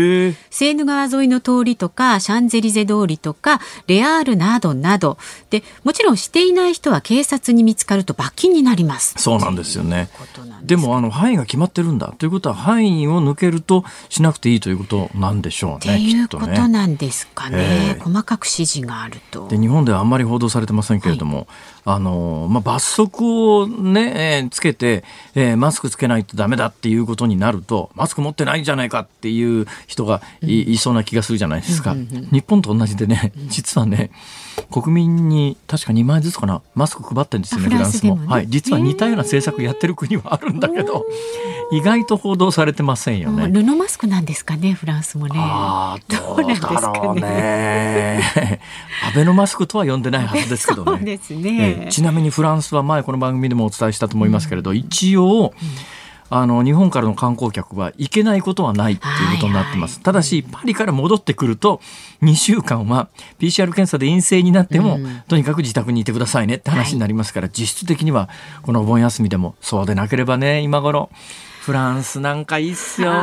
[0.50, 5.18] セーヌ川沿いの通りとかシャンゼリゼ通りとかレアールなどなど。
[5.50, 9.16] でもちろんしていない人は警察に見つかると罰金になります。
[9.18, 10.10] そうなんですよね。
[10.64, 12.14] でもあの範囲が決まってるんだ。
[12.18, 15.78] ということは範囲を抜けるとしなくていいということなんでしょうね。
[15.78, 19.48] っていうことなんですかね、えー、細かく指示があると。
[19.48, 21.48] で日本ではあんまり報道されてませんけれども、はい、
[21.86, 25.04] あのまあ、罰則をね、えー、つけて、
[25.36, 31.96] えー、マスクつけないとダメだっていうことになるとマスク持ってないんじゃないかっていう人がいうん、いそうな気がするじゃないですか。
[32.32, 34.12] 日本と同じでね実はね
[34.72, 41.06] 国民に確か2枚ずつかなマスク配ってるんですよねフランスも、ね、はい、実は似たような政策やってる国はあるんだけど
[41.72, 43.48] 意外と報道されてませんよね。
[43.48, 45.34] 布マスクなんですかねフランスもね。
[45.38, 48.60] あどうなんですかね。
[49.12, 50.92] アベノマスクとは呼んでないはずですけどね。
[50.98, 56.04] そうですね、ちなみにフランスは前この番組でもお伝えしたと思いますけれど、うん、一応、うん
[56.36, 60.02] あの日本からの観光客は行けないことはないっていうことになってます。
[60.02, 61.80] ただしパリから戻ってくると
[62.24, 68.30] 2週間は PCR 検査で陰性になっても、とにかく自宅にいてくださいねって話になりますから、実質的には
[68.64, 71.12] このお盆休みでもそうでなければね今頃
[71.64, 73.14] フランスなんかいいっすよ。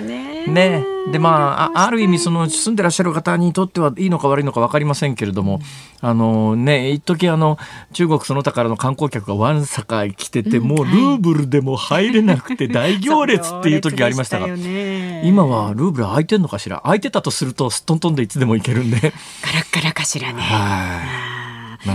[0.00, 0.86] ねね。
[1.12, 5.60] でまあある意味その住んでらっしゃる方にとってはいいのか悪いのか分かりませんけれども、
[6.02, 7.58] うん、あのね一時あの
[7.92, 16.80] 中国その他からの観光客がわんさか来てて、うん、もうルーブルでも入れなくて 大行列っていう時がありましたがね、今はルーブル空いてんのかしら？
[16.84, 18.98] 空いてたとするとすっとんとんでいつでも行けるんで。
[18.98, 20.40] ガラッガラかしらね。
[20.40, 21.39] はい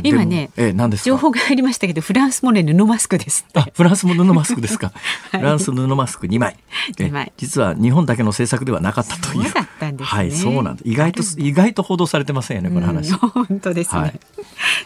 [0.04, 4.92] 今ね、ええ、何です情報が入りましたけどフランスもね布マスクですあ フランスも布マスクですか、
[5.32, 6.58] はい、フランス布マスク2枚。
[7.12, 7.32] 枚。
[7.38, 9.44] 実は日本だけの政策ではなかったという。
[9.44, 14.20] そうだったんです、ね、はいそうなん意外と意外と報道されてませんよねこの話、本当ですね、はい、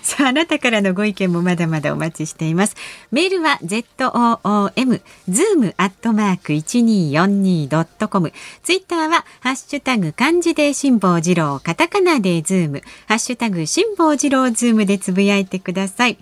[0.01, 2.75] さああなたからのご意見もまだまだお待ちしています。
[3.11, 8.31] メールは z o o m zoom アットマーク一二四二ドットコム。
[8.63, 12.81] ツイッターはハッシュタグ漢字で辛坊治郎カタカナでズーム。
[13.07, 16.17] ハッシュタグ辛坊治郎ズームでつぶやいてください。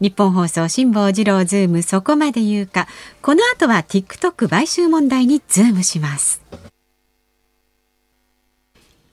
[0.00, 2.88] ニッポン放送辛坊治郎ズームそこまで言うか。
[3.20, 6.40] この後は TikTok 買収問題にズームします。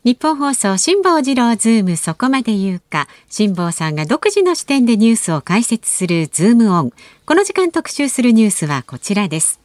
[0.05, 6.91] ニッポン放送辛坊治郎ズームそこまで言うか辛坊さんが独自の視点でニュースを解説するズームオン
[7.25, 9.59] この時間特集するニュースはこちらです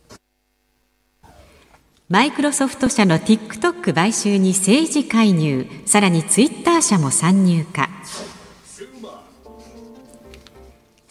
[2.08, 7.90] マイクロソフト社の TikTok 買収に政治介入さらにツイッター社も参入か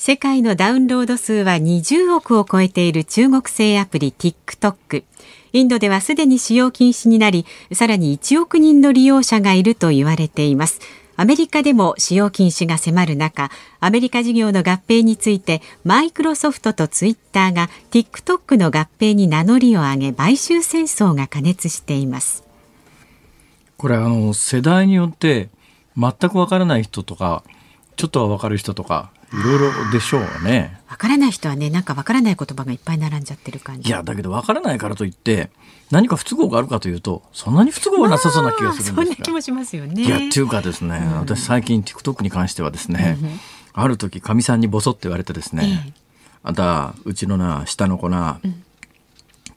[0.02, 5.04] 世界のダウンロード数は20億を超えている中国製アプリ TikTok。
[5.52, 10.80] インドではすでに使用禁止になり、さらに1億人の利用者がいると言われています。
[11.18, 22.46] アメリカでも使用禁止が迫る中、アメリカ事業の合併について、マイクロソフトとツイッターが TikTok の合併に名乗りを上げ、買収戦争が過熱しています。
[23.76, 25.50] これあの世代によって
[25.98, 27.44] 全くわからない人とか、
[27.98, 30.80] ちょっとはわかる人とかいろいろでしょうね。
[30.90, 33.88] わからない人はね、なんかわからない言葉がいっぱい並んじゃってる感じ。
[33.88, 35.52] いや、だけどわからないからといって、
[35.92, 39.04] 何か不都合があるかというと、そんなに不都合はなさそうな気がするんですが。
[39.04, 40.04] そんな気もしますよね。
[40.04, 43.40] いや、っていうかですね、うん、私最近 TikTok に関してはですね、うん、
[43.74, 45.94] ある時かみさんにボソって言われてですね、ええ、
[46.44, 48.64] あんた、うちのな、下の子な、うん、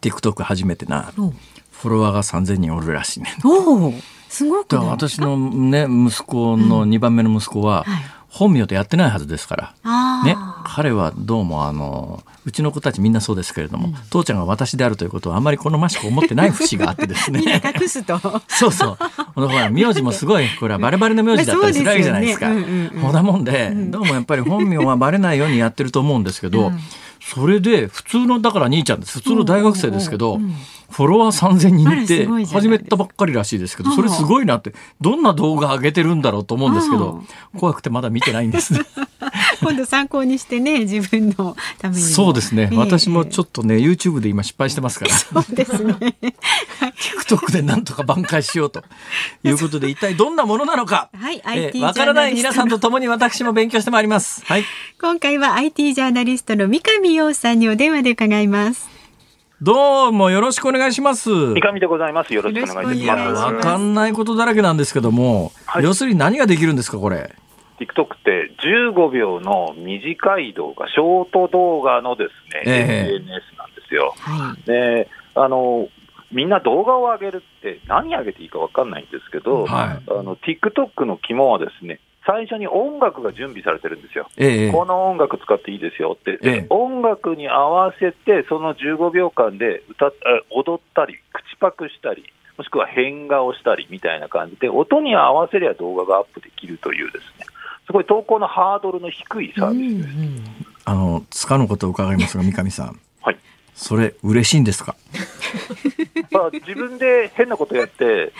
[0.03, 3.35] TikTok 初めてな、フォロワーが3000人おるらしいね。
[3.45, 3.93] お
[4.29, 17.42] すごく私のね、息子の2番目の息子は、はい本名でやってないはずですから、ね、彼はどうもあのうちの子たちみんなそうですけれども、うん、父ちゃんが私であるということはあんまり好ましく思ってない節があってですね。
[17.79, 18.18] 隠すと。
[18.49, 18.99] そうそう。
[19.35, 22.49] ほら 名字もすごいこれはバレバレの名字だったりするわけじゃないですか。
[22.49, 26.79] ほ、んなもんで、どうもやっぱり本名はバレないようにやってると思うんですけど、うん、
[27.21, 30.40] それで普通のだから兄ちゃんです普通の大学生ですけど、
[30.92, 37.22] フォロワー3000人って始めたばっかりらしいですけどそれすごいなってどんな動画上げてるんだろうと思うんですけど
[37.59, 38.81] 怖くてまだ見てないんですね。
[39.62, 42.02] 今度参考にしてね自分のために。
[42.02, 45.14] そうですね、えー、私もちょっとね YouTube で今失敗してますから。
[45.14, 45.94] そうですね。
[47.26, 48.83] TikTok でなんとか挽回しようと
[49.44, 51.11] いうことで一体どんなものなのか？
[51.16, 54.44] はい、えー、わからない皆さんと共に私も勉強してまいります。
[54.44, 54.64] はい。
[55.00, 58.91] 今回は IT ジャーナリストの三上洋さんにお電話で伺います
[59.64, 61.31] どうもよろしくお願いします。
[61.31, 62.35] 三上でございます。
[62.35, 63.40] よろしくお願いします。
[63.40, 67.37] わかんないことだらけなんですけども、はい、要するに何ができるんですか、これ
[67.79, 74.14] ？TikTok って15秒の短い動画、ショート動画のですね、えー、SNS なんですよ。
[74.18, 75.88] はい、で、あの、
[76.33, 90.13] みんな動画を上げるって何上げていいか分かんないんですけど、はい、あの TikTok の肝はですね、最初に音楽が準備されてるんですよ、ええ、この音楽使っていいですよって、え、音楽に合わせて、その15秒間で歌
[90.51, 92.25] 踊ったり、口パクしたり、
[92.57, 97.47] もしくは変顔したりみたいな感じで、音に合わせりゃ動画がアップできるという、ですね。
[97.87, 100.17] すごい投稿のハードルの低いサービスです。
[100.17, 100.45] うんうん、
[100.85, 103.01] あの塚のことを伺いますが、 三上さん。
[103.23, 103.39] はい。
[103.75, 104.95] それ嬉しいんですか？
[106.31, 108.33] ま あ、自分で変なことやって、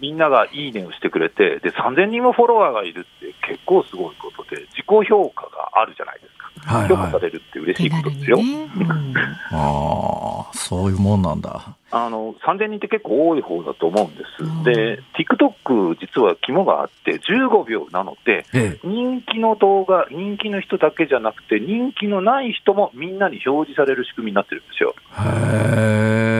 [0.00, 6.38] みんながいいねをしてくれて、で、3000人もフォロワーがいるって結構すごいことで、自己評価があるじゃないですか。
[6.60, 8.36] はいはい、評価されるって嬉しいことですよ。
[8.36, 9.16] ねうん、
[9.52, 11.76] ああ、そういうもんなんだ。
[11.90, 14.44] あの、3000人って結構多い方だと思うんです。
[14.44, 24.94] うん、で、TikTok 実は肝があって15秒なので、ええ、人気の動画、人気の人だけじゃなくて、人気のない人もみんなに表示される仕組みになってるんですよ。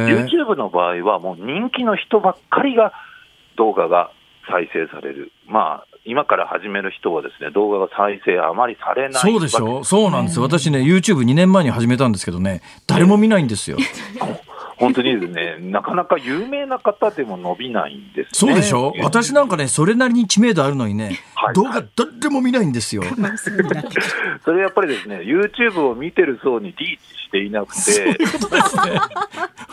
[0.08, 2.92] YouTube の場合はもう人気の人ばっかりが
[3.58, 4.10] 動画が
[4.48, 5.30] 再生される。
[5.46, 9.20] まあ、今から始める人はですね、動画が再生あまりされない。
[9.20, 9.84] そうでしょ？
[9.84, 10.40] そうなんです。
[10.40, 13.76] 私ね、YouTube2 年前に始めたんですけどね、誰も見ないんですよ。
[14.78, 18.94] 本当にですね、なかなか有名な方でも伸びないんです、ね、そうでしょ？
[19.02, 23.02] 私なんかね、それなりに知名度あるのにね、はい、動画誰も見ないんですよ。
[24.44, 29.00] それやっぱりですね、YouTube を見てる層にリーチしていなくて、そういうことですね。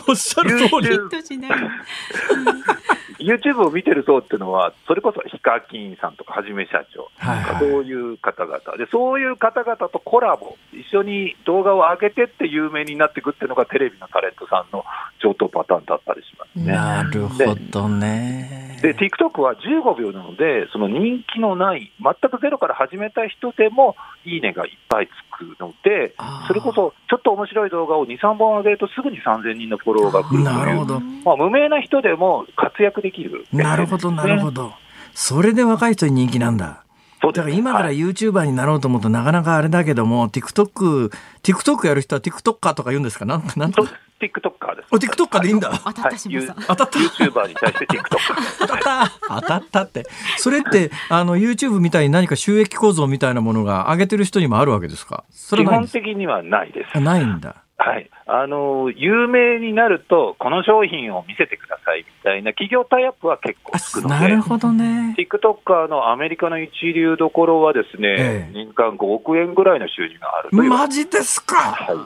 [0.08, 0.88] おっしゃる通り。
[3.18, 7.04] YouTube を見てる層っていうのは、それこそヒカキンさんとかはじめ社長。
[7.04, 8.58] とか、そういう方々。
[8.78, 14.84] で、そういう方々とコラボ、一緒に動画を上げてって有名になっていくっていうのが、テレビのタレントさんの
[15.20, 16.72] 上等パターンだったりしますね。
[16.72, 18.78] なるほどね。
[18.82, 26.14] で、TikTok は15秒なので、その人気のない、全くゼロから始めた人でも、いいねがいっぱいつくので、
[26.46, 34.72] それこそちょっと面白い動画を2、3本上げると、すぐに3000人のフォロワーが来るという、まあ、無名な人でも活躍できる、ね、なるほど、なるほど。
[35.14, 36.82] それで若い人に人気なんだ。
[37.22, 41.10] だから今から YouTuber になろうと思うとなかなかあれだけども、TikTok、
[41.42, 43.24] TikTok やる人は TikToker とか言うんですか？
[43.24, 43.82] なんなんと
[44.20, 44.88] TikToker です。
[44.92, 45.72] お、TikToker でいいんだ。
[45.84, 46.28] 当たったし
[46.68, 48.18] 当たった？YouTuber に対して TikToker。
[48.60, 49.12] 当たった。
[49.28, 50.04] 当たったって。
[50.36, 55.24] それって、あの、YouTube みたいに何か収益構造みたいなものが上げてる人にもあるわけですか？
[55.50, 57.00] 基本的にはないです。
[57.00, 57.64] ないんだ。
[57.78, 65.14] はい、あの有名になると、この商品を見せてくださいみたいな企業タイアップは結構つくので、なるほどね。
[65.18, 71.96] TikToker のアメリカの一流どころはですね、ええ、年間5億円ぐらいの収入があるとマジですか、はい、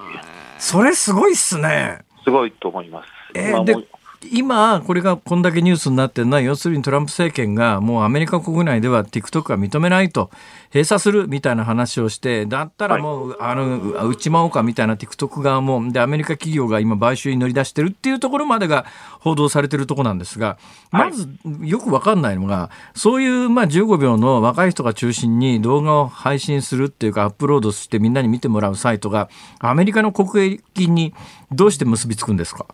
[0.58, 2.00] それすごいっすね。
[2.24, 3.08] すごいと思います。
[3.34, 3.76] えー、で
[4.22, 10.30] 今、これがこんだけニュースになってるのは、要するにトランプ政権がもうアメリカ国内では TikTok は認めないと、
[10.74, 18.84] 閉鎖するみたいな話をして、だったらもう、はい、あの、打ちまおうかみたいな TikTok 側も、で、アメリカ企業が今買収に乗り出してるっていうところまでが
[19.20, 20.58] 報道されてるところなんですが、
[20.90, 21.26] まず
[21.62, 29.30] よくわかんないのが、そういうまあ15秒の若い人が中心に動画を配信するっていうか、アップロードしてみんなに見てもらうサイトが、
[29.60, 31.14] アメリカの国益に
[31.50, 32.66] どうして結びつくんですか？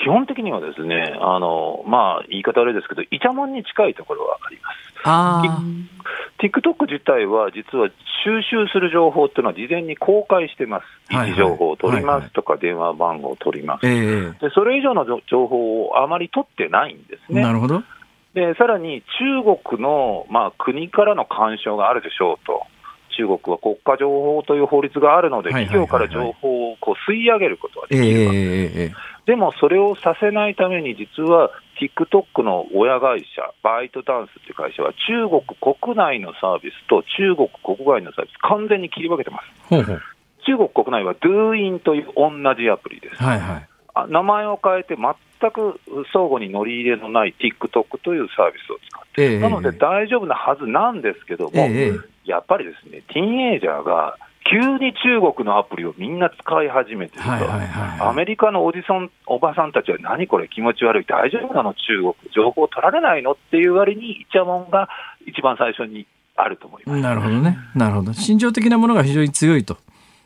[0.00, 4.76] 基本的にはですね、あのまあ、言い方あれですけど、イチャモンに近いところはあります。
[5.04, 5.42] あ
[6.40, 7.90] TikTok 自体は実は
[8.24, 10.84] 収集する情報っていうのは事前に公開してます。
[11.10, 14.50] 位置情報を取りますとか、電話番号を取ります、で。
[14.54, 17.42] それ以上の情報をあまり取ってないんですね。
[17.42, 17.82] なるほど。
[18.32, 22.62] で、さらに中国の、まあ、国からの干渉があるでしょうと。
[23.16, 28.96] 中国は国家情報という法律があるので、企業から情報をこう吸い上げることはできるわけです。
[29.26, 35.42] でもそれをさせないために、実は TikTok の親会社、バイトダンスっていう会社は、中国
[35.76, 39.68] 国内のサービスと中国国外のサービス、完全に切り分けてます。
[39.68, 40.02] ほうほう
[40.46, 43.22] 中国国内は Doin という同じアプリです。
[43.22, 43.68] はいはい、
[44.08, 45.80] 名前を変えて全く
[46.12, 54.16] 相互に乗り入れのない TikTok というサービスを使って、えー、なので大丈夫なはずなんですけども、えー、やっぱりですね、ティーンエイジャーが
[54.50, 57.30] 急に中国のアプリをみんな使い始めてると、
[58.04, 63.32] アメリカのおじさん、おばさんたちは何これ気持ち悪い、大丈夫なの、中国、情報取られないの？
[63.32, 64.88] っていう割に、イチャモンが
[65.26, 67.00] 一番最初にあると思います。
[67.00, 67.58] なるほどね。
[67.76, 68.12] なるほど。
[68.12, 69.76] 心情的なものが非常に強いと。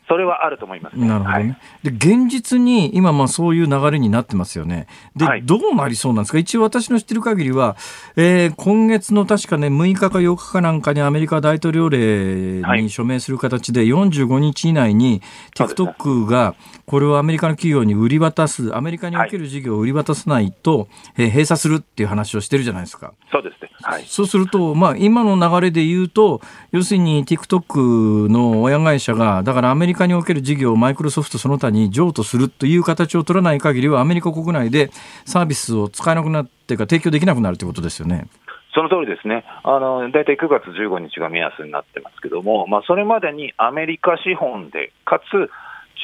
[0.07, 1.57] それはあると思います、ね、なるほどね。
[1.83, 4.87] はい、で、現実に今、まあそういう流れになってますよね。
[5.15, 6.37] で、はい、どうなりそうなんですか？
[6.37, 7.75] 一応私の知ってる限りは、
[8.15, 15.21] えー、今月の確かね、6日か8日かなんかにアメリカ大統領令に署名する形で45日以内に
[15.55, 20.87] TikTok がこれをアメリカの企業に売り渡す、アメリカにおける事業を売り渡さないと、
[21.17, 23.13] えー、閉鎖するっていう話をしてるじゃないですか。
[23.31, 23.69] そうですね。
[23.81, 24.03] はい。
[24.05, 26.41] そうすると、まあ今の流れで言うと、
[26.71, 34.91] 要するに TikTok の親会社が、だからアメリカリカにおける事業をマイクロソフトその他に譲渡するという形を取らない限りはアメリカ国内で
[35.25, 38.27] サービスを使えなくなってか提供できなくなるということですよね。
[38.73, 45.49] その通りですね、あの大体9月15日が目安になってますけども、まあ、それまでにアメリカ資本で、かつ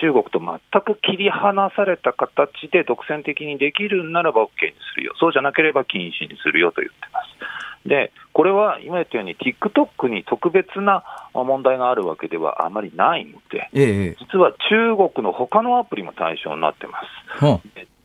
[0.01, 4.49] 中国と全く切り離された形で独占的にできるならば OK に
[4.93, 7.87] するよ、そうじゃなければ禁止にするよと言ってます。
[7.87, 16.99] で、これは今言ったように、TikTok に特別な問題があるわけではあまりないので、ええ、実は中国の他のアプリも対象になってま
[17.39, 17.61] す。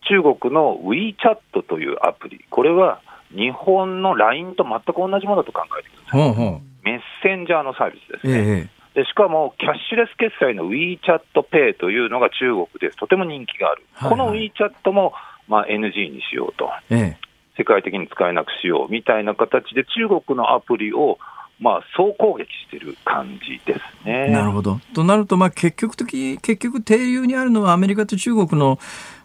[0.08, 3.00] 中国の WeChat というアプリ、これは
[3.34, 6.62] 日本の LINE と全く同じものだと考えてください。
[6.84, 8.32] メッセンジャーのサービスですね。
[8.32, 8.68] えで
[9.04, 15.12] しかも、キャッシュレス決済の WeChatPay というのが中国でとても人気がある、はいはい、この WeChat も
[15.48, 17.18] まあ NG にしようと、ええ、
[17.58, 21.18] 世界的に使えなくしようみたいな形で、中国のアプリを
[21.58, 24.28] まあ、総攻撃している感じですね。
[24.28, 24.78] なるほど。
[24.94, 28.78] となると、まあ、結局的、結局、停留にあるのはアメリカと中国の、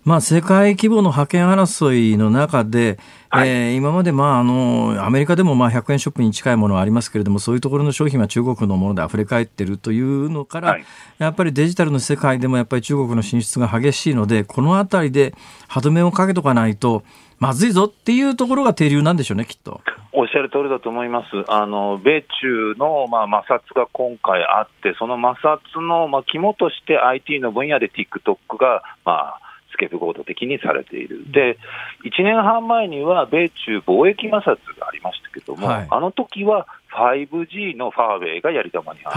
[0.03, 2.97] まあ、世界規模の覇権争いの中で、
[3.29, 10.85] はい、えー、今まで、まあ、あの、アメリカでもまあ100円ショップに近いものはありますけれども、そういうところの商品は中国のもので溢れ返っているというのから、はい、
[11.19, 15.35] やっぱりデジタルの世界でもやっぱり中国の進出が激しいので、このあたりで
[15.67, 17.03] 歯止めをかけとかないと、
[17.37, 19.81] まずいぞっていうところが停留なんでしょうね、きっと。
[20.13, 21.45] おっしゃる通りだと思います。
[21.47, 29.50] あの、米中の、まあ、摩擦が今回あって、その摩擦の、まあ、肝として IT の分野で TikTok が、まあ、ス
[29.81, 31.31] ケープゴード的にされている。
[31.31, 31.57] で、
[32.05, 39.13] 1年半前には米中貿易摩擦がありましたけども、はい、あの時は 5G のファーウェイがやり玉にあっ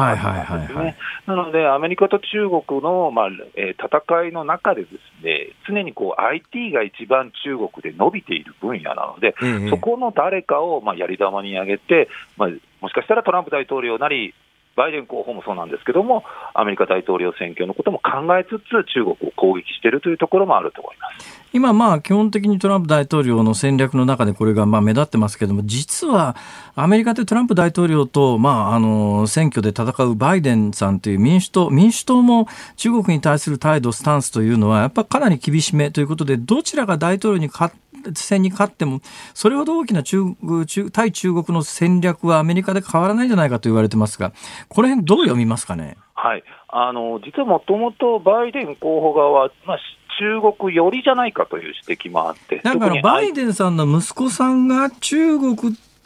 [0.47, 0.97] たんですね。
[1.27, 4.95] なので、アメリカと中国の、まあえー、戦いの中でです
[5.25, 12.09] ね、常にこう IT が一番中国で伸びている分野なので、ええ、そこの誰かを、まあ、やり玉に挙げて、
[12.39, 12.49] まあ、
[12.81, 14.35] もしかしたらトランプ大統領なり、
[14.77, 21.45] バイデン候補もそうなんですけども、アメリカ大統領選挙のことも考えつつ、中国を攻撃しているというところもあると思います。
[21.53, 26.35] 今、まあ、基本的にトランプ大統領の戦略の中でこれがまあ目立ってますけども、実は
[26.75, 37.73] アメリカでトランプ大統領と、まあ、あの選挙で戦うバイデンさんという民主党、民主党も中国に対する態度、スタンスというのは、やっぱりかなり厳しめということで、どちらが大統領に勝
[38.13, 39.01] 戦に勝っても、
[39.33, 40.19] それほど大きな中
[40.67, 44.33] 中対中国の戦略はアメリカで変わらないんじゃないかと言われてますが、
[44.69, 45.97] この辺どう読みますかね？
[46.15, 49.79] はい、あの実はもともとバイデン候補側は、まあ、
[50.19, 55.57] 中国寄りじゃないかという指摘もあって、だからバイデンさんの息子さんが中国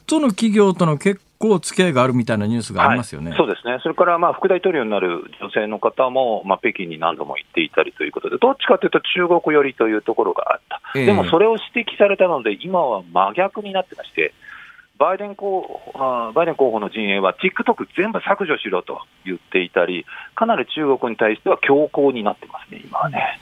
[0.06, 14.32] との企業との結構付き合いがあるみたいなニュースがありますよね、はい、そうですね、それからまあ副大統領になる女性の方も、まあ、北京に何度も行っていたりということで、どっちかというと中国寄りというところがあった、えー、でもそれを指摘されたので、今は真逆になってまして、
[14.98, 15.62] バイデン候
[15.94, 23.38] 補バイデン候補の陣営は、TikTok 全部削除しろと言っていたり、かなり中国に対しては強硬になってますね、今はね。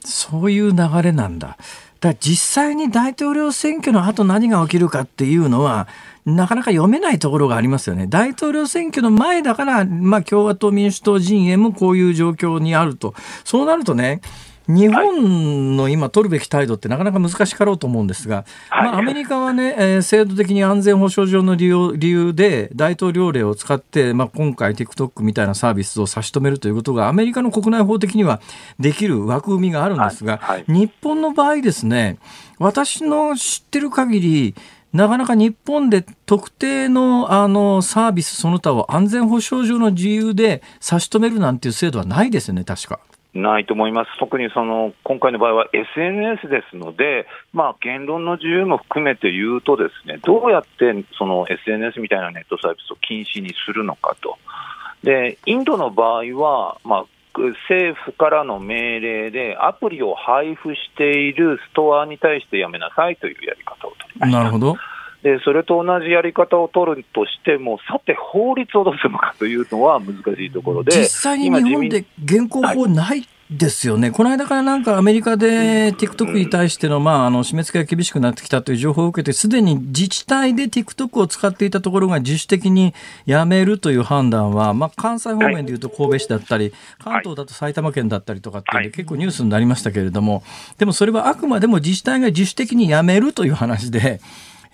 [0.00, 1.56] そういう流れなんだ。
[2.00, 5.86] だ実際に大統領選挙の後何が起きるかっていうのは、
[6.26, 8.08] なかなか読めないところがありますよね。
[8.08, 13.14] 大統領選挙の前だから、まあ、共和党民主党陣営もこういう状況にあると。
[13.44, 14.20] そうなるとね、
[14.68, 28.40] 日本の今取るべき態度ってなかなか難しかろうと思うんですが、はい、まあ、アメリカはね、えー、制度的に安全保障上の理由理由で大統領令を使って、まあ、今回 TikTok みたいなサービスを差し止めるということがアメリカの国内法的には
[28.78, 30.64] できる枠組みがあるんですが、はい。
[30.66, 32.18] はい、日本の場合ですね
[32.58, 34.54] 私の知ってる限り
[34.92, 43.00] なかなか日本で特定のあのサービスその他を安全保障上の自由で差し止めるなんていう制度はないですよね、確か。
[43.34, 54.36] ないと思います、特にその今回の場合は SNS ですので、まあ、言論の自由も含めて言うと、ですねどうやってその SNS みたいなネットサービスを禁止にするのかと。
[55.02, 57.04] でインドの場合は、まあ、
[57.70, 64.38] 政府からの命令で、アプリを配布しているストアに対してやめなさいというやり方を取りました。
[64.38, 64.76] なるほど
[65.22, 74.10] でそれと同じやり方を取るとしても、さて、法律をどうするのかというのは難しいところで、実際に日本で現行法ない、はい、ですよね。
[74.10, 82.94] この間からなんかアメリカで TikTok に対しての、まあ、あの、締め付けが厳しくなってきたという情報を受けて、すでに自治体で TikTok を使っていたところが自主的に
[83.26, 90.42] やめるという判断は、まあ、関西方面でいうと神戸市だったり、関東だと埼玉県だったりとかっていうで、結構ニュースになりましたけれども、
[90.78, 94.20] でもそれはあくまでも自治体が自主的にやめるという話で、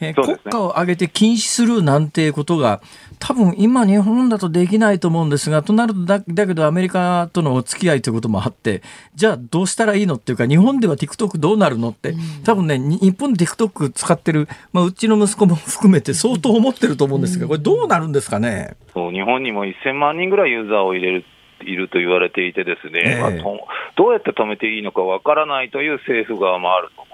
[0.01, 2.80] えー、国家を挙げて禁止するなんていうことが、
[3.18, 8.82] 多分今日本だとできないと思うんですが、となるとだ、だけどアメリカとのお付き合いということもあって、
[9.14, 18.76] じゃあどうしたらいいのっていうか、日本では TikTok どうなるのって、多分ね、日本で TikTok 使ってる、まあ、うちの息子も含めて相当思ってると思うんですが、これどうなるんですかね？
[18.94, 21.24] そう、日本にも1000万人ぐらいユーザーを入れる
[21.62, 23.57] いると言われていてですね、えー、まあ、
[23.96, 27.07] どうやって止めていいのかわからないという政府側もあると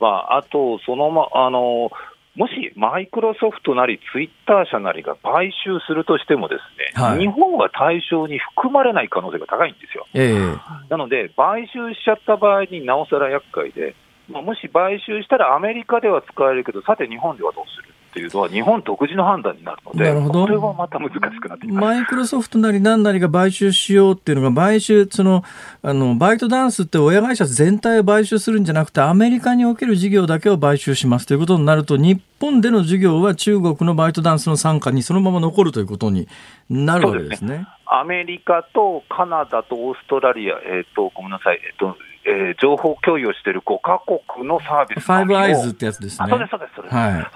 [0.00, 1.90] まあ、あと、そのま、あの、
[2.36, 10.06] もしマイクロソフトなりツイッター社なりが買収するとしても、ですね、はい、日本は対象に含まれない可能性が高いんですよ。
[10.14, 10.58] えー、
[10.90, 13.94] なので、買収しちゃった場合になおさら厄介で、
[14.28, 17.94] まあ、もし買収したらアメリカでは使えるけど、さて日本ではどうする？
[18.14, 25.42] っていうのは日本独自の判断になるので、なるほどこれはまた難しくなってきますマイクロソフトなり何なりが買収しようっていうのが、買収、その、
[25.82, 36.28] あの、バイトダンスって親会社全体を買収するんじゃなくて、アメリカにおける事業だけを買収しますということになると、日本での事業は中国のバイトダンスの傘下にそのまま残るということに
[36.70, 37.66] なるわけですね。
[37.86, 41.96] アメリカとカナダとオーストラリア、えっ、ー、と、ごめんなさい、えっ、ー、と、
[42.26, 46.28] えー、情報共有をしている5か国のサービスファイブアイズってやつですね。
[46.30, 46.94] そうです、そうです、そうです。
[46.94, 47.28] はい、はい。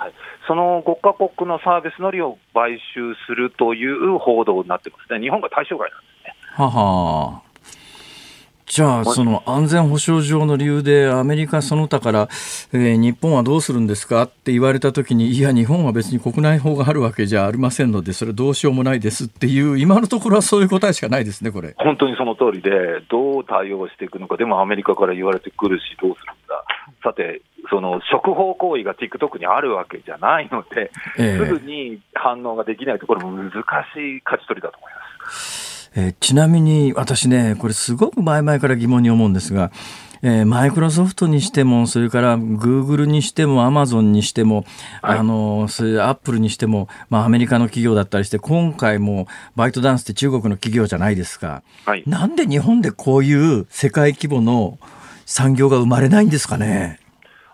[0.49, 5.21] その5か国のサービスのりを買収するという報道になってますね。
[5.21, 6.35] 日本が対象外なんですね。
[6.57, 7.43] はは
[8.65, 12.29] じゃあ、その安全保障上の理由でアメリカその他から、
[12.73, 21.75] えー、日本はどうするんですかって言われたときに、いや、日本は別に国内法があるわけじゃありませんので、それどうしようもないですっていう、今のところはそういう答えしかないですね、これ。
[21.79, 22.71] 本当にその通りで、
[23.09, 26.65] どう対応していくのか、でもアメリカから言われてくるし、どうするんだ。
[27.03, 27.41] さて、
[27.71, 33.63] その触法行為が TikTok にあるわけじゃないので、えー、すぐに反応ができないところも難しい
[34.25, 35.91] 勝ち取りだと思います。
[35.95, 39.71] えー、ちなみに私ね、これすごく前々から疑問に思うんですが、
[40.23, 44.65] えー、マイクロソフトにしても、それからグーグルにしても、アマゾンにしても、
[45.01, 51.63] はい、あの、それアップルにしても、まあアメリカの企業だったりして、今回もバイトダンスって中国の企業じゃないですか。
[51.85, 54.79] はい、なんで日本でこういう世界規模の
[55.25, 56.99] 産業が生まれないんですかね？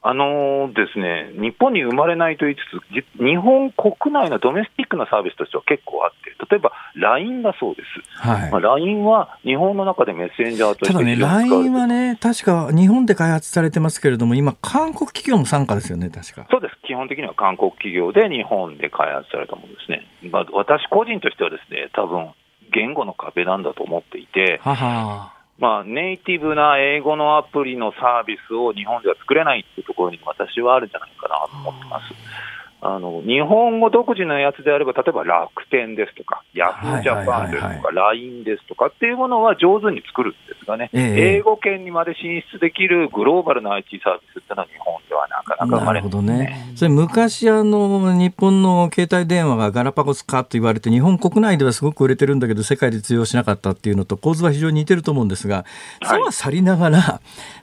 [0.07, 2.61] あのー、ですね、日本に生まれないと言いつ
[2.93, 8.21] つ、日本国内のドメスティックなサービスとしては結構あって、例えば LINE だそうです。
[8.21, 16.47] はいまあ、LINE は日本の中でメッセンジャーとしてただね、LINE はね、確か日本で開発されてますけれども、今、韓国企業も参加ですよね、確か。
[16.51, 16.77] そうです。
[16.87, 20.07] 基本的には韓国企業で日本で開発されたものですね。
[20.31, 22.29] まあ、私個人としてはですね、多分
[22.75, 32.54] 言語の壁なんだと思っていて、ははまあ、ネイティブな英語のアプリのサービスを日本では作れないっていうところに私はあるんじゃないかなと思ってます。
[32.87, 46.73] あの日本語独自のやつであれば、例えば楽天ですとか、ヤフージャパンですとか、LINE ですとかっていうものは上手に作るんですがね、えー、英語圏にまで進出できるグローバルな IT サービスってのは日本ではなかなか生まれない、ね、なるほどね。
[46.77, 55.65] それ昔あの、日本の携帯電話がガラパゴス化と言われて、日本国内ではすごく売れてるんだけど、世界で通用しなかったっていうのと構図は非常に似てると思うんですが、
[56.03, 57.21] そうはさりながら、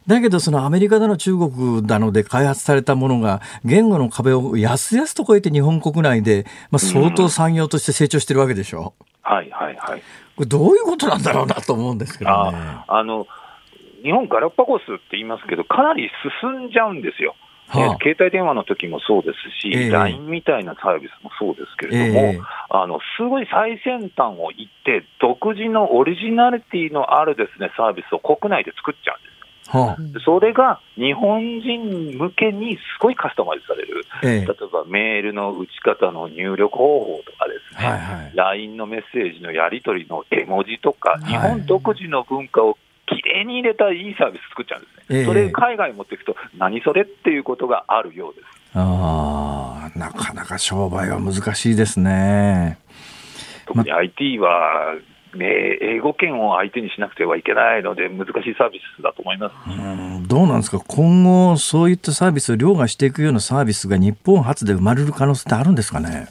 [0.07, 8.93] だけどそのアメリカだの中国だので開発されたものが、言語の壁をやすやすと超えて日本国内で、まあ、相当産業として成長してるわけでしょ？
[8.99, 10.01] うん、はいはいはい。
[10.35, 12.35] これどういうことなんだろうなと思うんですけどね。
[12.57, 13.27] ああの
[14.03, 16.09] 日本ガラパゴスって言いますけど、かなり
[16.41, 17.35] 進んじゃうんですよ。
[17.67, 29.40] はあ、携帯電話の時もそうですし、えー、LINE みたいなサービスもそうですけれども、えー、あのすごい最先端を行って、独自のオリジナリティのあるですねサービスを国内で作っちゃうんです。
[29.71, 48.45] はあ、それが日本人向けにすごいカスタマイズされる、ええ、例えばメールの打ち方の入力方法とかですね、はいはい、LINE のメッセージのやり取りの絵文字とか、日本独自の文化をきれいに入れたいいサービス作っちゃうんですね、え、それ海外持っていくと、何それっていうことがあるようです。
[48.73, 52.77] あなかなか商売は難しいですね。
[53.65, 54.95] 特に IT は
[55.35, 66.27] ね、英語圏を相手にしなくてはいけないので、難しいサービスだと思いますうんどうなんですか、今後、そういったサービスを凌駕していくようなサービスが日本初で生まれる可能性ってあるんですかね？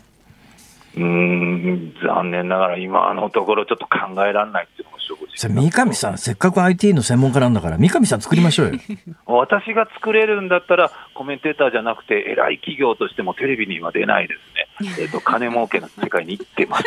[0.97, 8.81] うん残念ながら今のところちょっと考えられないっていうのも正直三上さん、せっかく IT の専門家なんだから、三上さん作りましょうよ。
[9.27, 14.35] 私が作れるんだったら、コメンテーターじゃなくて、偉い企業としてもテレビには出ないで
[14.81, 14.97] すね。
[15.01, 16.85] えっ、ー、と、金儲けの世界に行ってます。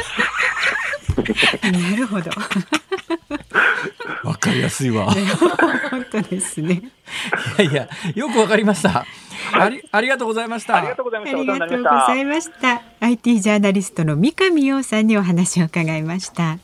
[1.72, 2.32] なるほど。
[4.24, 5.14] わかりやすいわ。
[5.92, 6.82] 本当ですね。
[7.60, 9.06] いやいや、よくわかりました。
[9.54, 10.78] あり、ありがとうございました。
[10.78, 11.38] ありがとうございました。
[11.38, 12.82] ありがとうございました。
[13.02, 16.58] IT ジャーナリストの三上洋さんにお話を伺いました。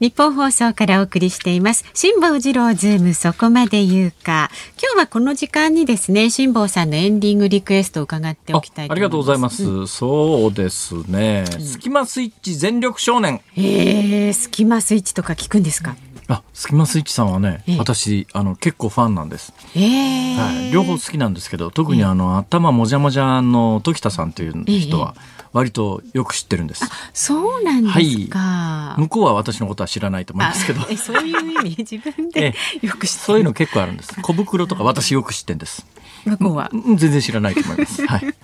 [0.00, 1.84] 日本放送からお送りしています。
[1.92, 4.50] 辛坊治郎ズームそこまで言うか。
[4.80, 13.42] 今日はこの時間にですね辛坊さんのエンディングリクエストを伺っておきたいありがとうございます、うん、そうですね、うん、スキマスイッチ全力少年。
[13.58, 15.96] えー、スキマスイッチとか聞くんですか？
[16.28, 19.52] あ、スキマスイッチさんはね、えー、私あの結構ファンなんです。
[19.74, 19.80] え。
[19.80, 25.14] ー、はい、両方好きなんですけど、特にあの、えー、頭もじゃもじゃの時田さんという人は、
[25.52, 26.84] 割とよく知ってるんです。
[27.12, 30.86] そうなんですか、はい、向こうは私のことは知らないと思いますけど。
[30.88, 31.76] えそういう意味？
[31.90, 34.14] 自分でよく知ってそういうの結構あるんです。
[34.22, 35.86] 小袋とか私よく知ってんです。
[36.24, 38.04] 向こうは全然知らないと思います。
[38.06, 38.34] はい。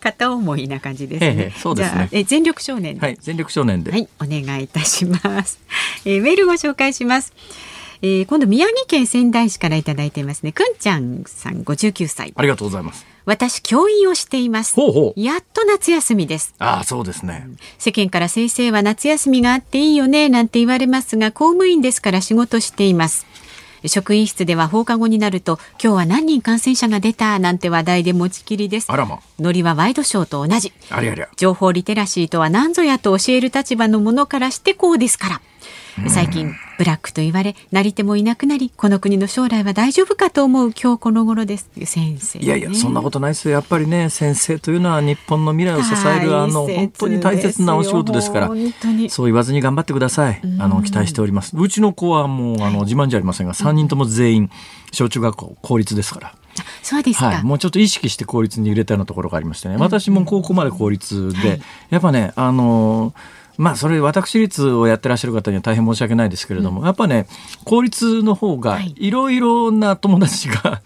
[0.00, 1.26] 片思いな感じですね。
[1.28, 2.08] ええ、そうですね。
[2.12, 3.90] え全力少年はい、全力少年で。
[3.92, 5.58] はい、お願いいたします。
[6.04, 7.32] えー、メールご紹介します。
[8.02, 10.52] えー、今度宮城県仙台市からいただいていますね。
[10.52, 12.32] くんちゃんさん59歳。
[12.36, 13.06] ありがとうございます。
[13.26, 14.76] 私教員をしています。
[15.16, 16.54] やっと夏休みです。
[16.60, 17.48] ああそうですね。
[17.76, 23.26] 世間から先生は夏休みがあっていいよねなんて言われますが公務員ですから仕事しています。
[23.84, 28.86] 職員室では放課後になると今日は何人感染者が出たなんて話題で持ちきりです。
[28.90, 29.18] あらま。
[29.40, 30.72] ノリはワイドショーと同じ。
[30.90, 31.28] ありゃりゃ。
[31.36, 35.40] 情報リテラシーとは何ぞやと教える立場のものからしてこうですから
[36.08, 43.54] 最近ブラックと言われなり手もいなくなりこの国の将来は大丈夫かと思う今日この頃です先生、ね、いやいやそんなことないですよ。
[43.54, 48.50] やっぱりね先生というのは日本の未来を支えるあの本当に大切なお仕事ですから。
[49.08, 50.40] そう言わずに頑張ってください。
[50.58, 51.56] あの期待しております。
[51.56, 54.50] うちの子はもうあの自慢じゃありませんが3人とも全員
[54.92, 56.34] 小中学校公立ですから。
[56.82, 67.26] そうですか、はい、もうちょっと意識して公立に入れたようなところがありましてね、私も高校まで公立で、はい、やっぱねあのーまあそれ私立をやってらっしゃる方には大変申し訳ないですけれども、うん、やっぱね
[67.64, 69.10] 公立の方がい。
[69.10, 70.80] ろいろな友達が、 はい、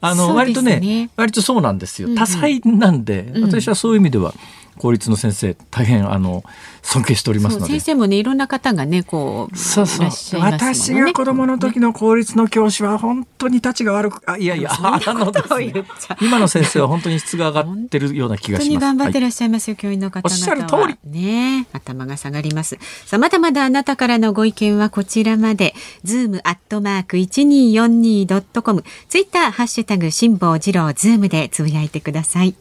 [0.00, 2.08] あの、割とね割とそうなんですよ。
[2.14, 4.34] 多彩なんで、うんうん、私はそういう意味では
[4.78, 6.44] 公立の先生大変あの
[6.82, 7.72] 尊敬しておりますので。
[7.72, 15.84] 先生もねいろんな方がねこうそうそう、ね、私が子供の時の公立の教師は本当に立ちが悪くあいやいや あの、ね、
[16.20, 18.68] 今の先生は本当に質が上がってるような気がします。
[18.68, 21.10] 本当に頑張ってらっしゃいますよ、はい、教員の方々おっしゃる通り。
[21.10, 22.78] ね頭が下がります。
[23.06, 25.74] さあまだまだあなたからのご意見はこちらまで。
[26.04, 32.54] ズームアットマーク一二四二ドットコムツイッターハッシュタグ辛坊治郎ズームでつぶやいてください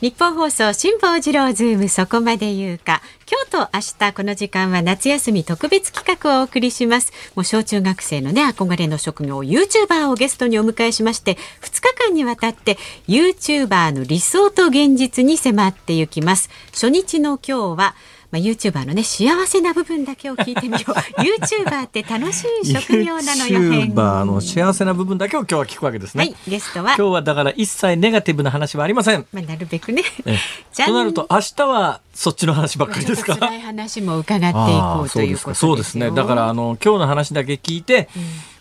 [0.00, 3.02] ニッポン放送辛坊治郎ズームそこまで言うか。
[3.30, 7.12] 今日と明日この時間は夏休み特別企画をお送りします。
[7.34, 12.78] もう小中学生のね憧れの職業 YouTuber をゲストにお迎えしまして2日間にわたって
[13.08, 16.48] YouTuber の理想と現実に迫っていきます。
[16.72, 17.94] 初日の今日は
[18.30, 20.92] まあ、YouTuber のね幸せな部分だけを聞いてみよう。
[21.20, 26.94] YouTuber って楽しい職業なのよ YouTuber の幸せな部分だけを今日は聞くわけですね、はい、ゲストは。
[26.96, 30.02] 今日はだから一切ネガティブな話はありません、まあ、なるべくね。
[30.86, 33.36] となると明日はそっちの話ばっかりですか？
[33.36, 36.10] 辛い話も伺っていこうということそうですね。
[36.10, 38.08] だからあの今日の話だけ聞いて、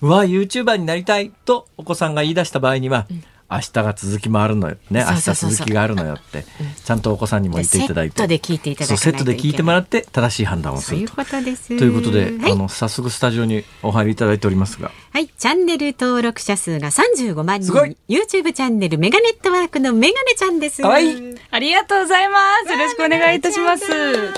[0.02, 5.04] うん、うわ YouTuber になりたいとお子さんが言い出した場合には、うん明日が続きもあるのよね。
[5.08, 6.46] 明日続きがあるのよって。
[6.84, 8.18] ちゃんとお子さんにも言っていただいて。
[8.18, 11.04] セットで聞いていただセットで聞いてもらって正しい判断をすると。
[11.04, 11.78] いうことです。
[11.78, 17.66] ということで、はい、あの早速スタジオにお入りいただいておりますがはいチャンネル登録者数が35万人。
[17.66, 17.98] すごい。
[18.08, 20.82] YouTube チャンネルメガネットワークのメガネちゃんです。
[20.82, 22.72] はいありがとうございます。
[22.72, 23.86] よろしくお願いいたします。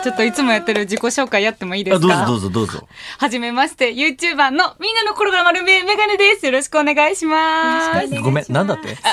[0.01, 2.25] ちょっといつもやってる自己紹介やってもいいですか？
[2.25, 2.87] どうぞどうぞどうぞ。
[3.19, 6.47] はじめまして YouTuber のみんなの心が丸めメガネです。
[6.47, 8.09] よろしくお願いします。
[8.19, 8.97] ごめんなんだって？
[9.03, 9.09] あ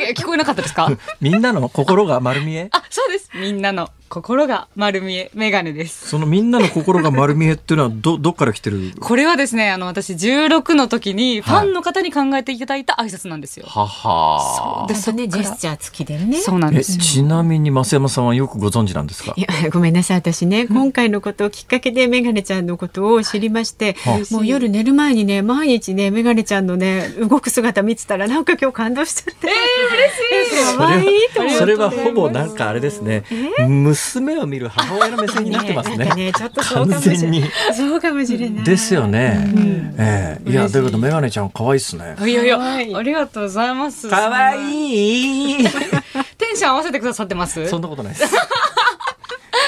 [0.00, 0.88] えー聞こえなかったですか？
[1.20, 2.68] みんなの心が丸見え？
[2.72, 3.30] あ、そうです。
[3.34, 6.06] みんなの心が丸見え、メガネです。
[6.10, 8.92] そのみんなの心が丸見えっていうのはど、 どっから来てる？
[9.00, 13.64] これはですね、あの、私16の時にファンの方に考えていただいた挨拶なんですよ。
[13.66, 16.36] ははそうですね、ジェスチャー付きでね。
[16.42, 16.98] そうなんです。
[16.98, 19.32] ちなみに増山さんはよくご存知なんですか？
[19.34, 20.18] いや、ごめんなさい。
[20.18, 23.96] 私ね、今回のことをきっかけでメガネちゃんのことを知りまして、
[24.30, 29.48] もう夜寝る前にね、毎日ね、メガネちゃんのね、動く姿見てたら、なんか今日感動しちゃって。
[29.48, 30.76] えー、嬉しい。
[30.76, 33.24] 可愛いとそれはほぼなんかあれですね、
[33.66, 36.04] 娘を見る母親の目線になってますね。
[36.14, 37.50] ねちょっとそうかもしれない。
[37.74, 38.64] そうかもしれない。
[38.64, 39.52] ですよね。
[39.54, 42.16] うん、ええー、いや、だけどメガネちゃん可愛いっすね。
[42.20, 42.58] いやいや、
[42.98, 44.08] ありがとうございます。
[44.08, 45.64] 可愛い
[46.36, 47.66] テンション合わせてくださってます？
[47.68, 48.34] そんなことないです。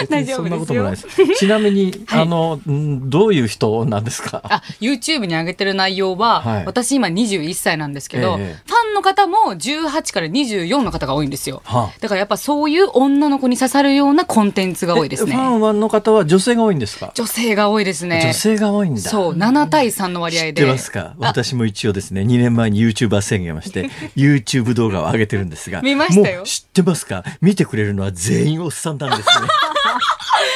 [0.08, 1.08] 大丈夫そんなこともないです。
[1.36, 4.42] ちなみに、はい、あの、どういう人なんですか？
[4.44, 11.62] あ、YouTube に上げてる内容は、はい、私今21歳なんですけど、えファンンの方も18から24の方が多いんですよ。
[11.64, 15.34] はあ、だからやっぱそういう女の子に刺さるようなコンテンツが多いですね。
[15.34, 17.10] ファンの方は女性が多いんですか？
[17.14, 18.20] 女性が多いですね。
[18.24, 19.00] 女性が多いんだ。
[19.00, 20.52] そう、7対3の割合で。
[20.52, 21.14] 知ってますか？
[21.18, 25.82] 私も一応ですね、2年前に YouTuber 宣言をして、 YouTube 動画を上げてるんですが。
[25.82, 26.44] 見ましたよ。
[26.74, 27.22] ってますか？
[27.40, 29.46] 見てくれるのは全員おっさんなんですね。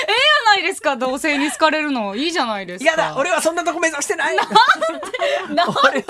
[0.08, 0.12] え
[0.58, 2.16] ないですか同性に好かれるの。
[2.16, 2.90] いいじゃないですか。
[2.90, 4.36] やだ俺はそんなとこ目指してない。
[4.36, 4.52] なんで
[5.84, 6.04] 俺は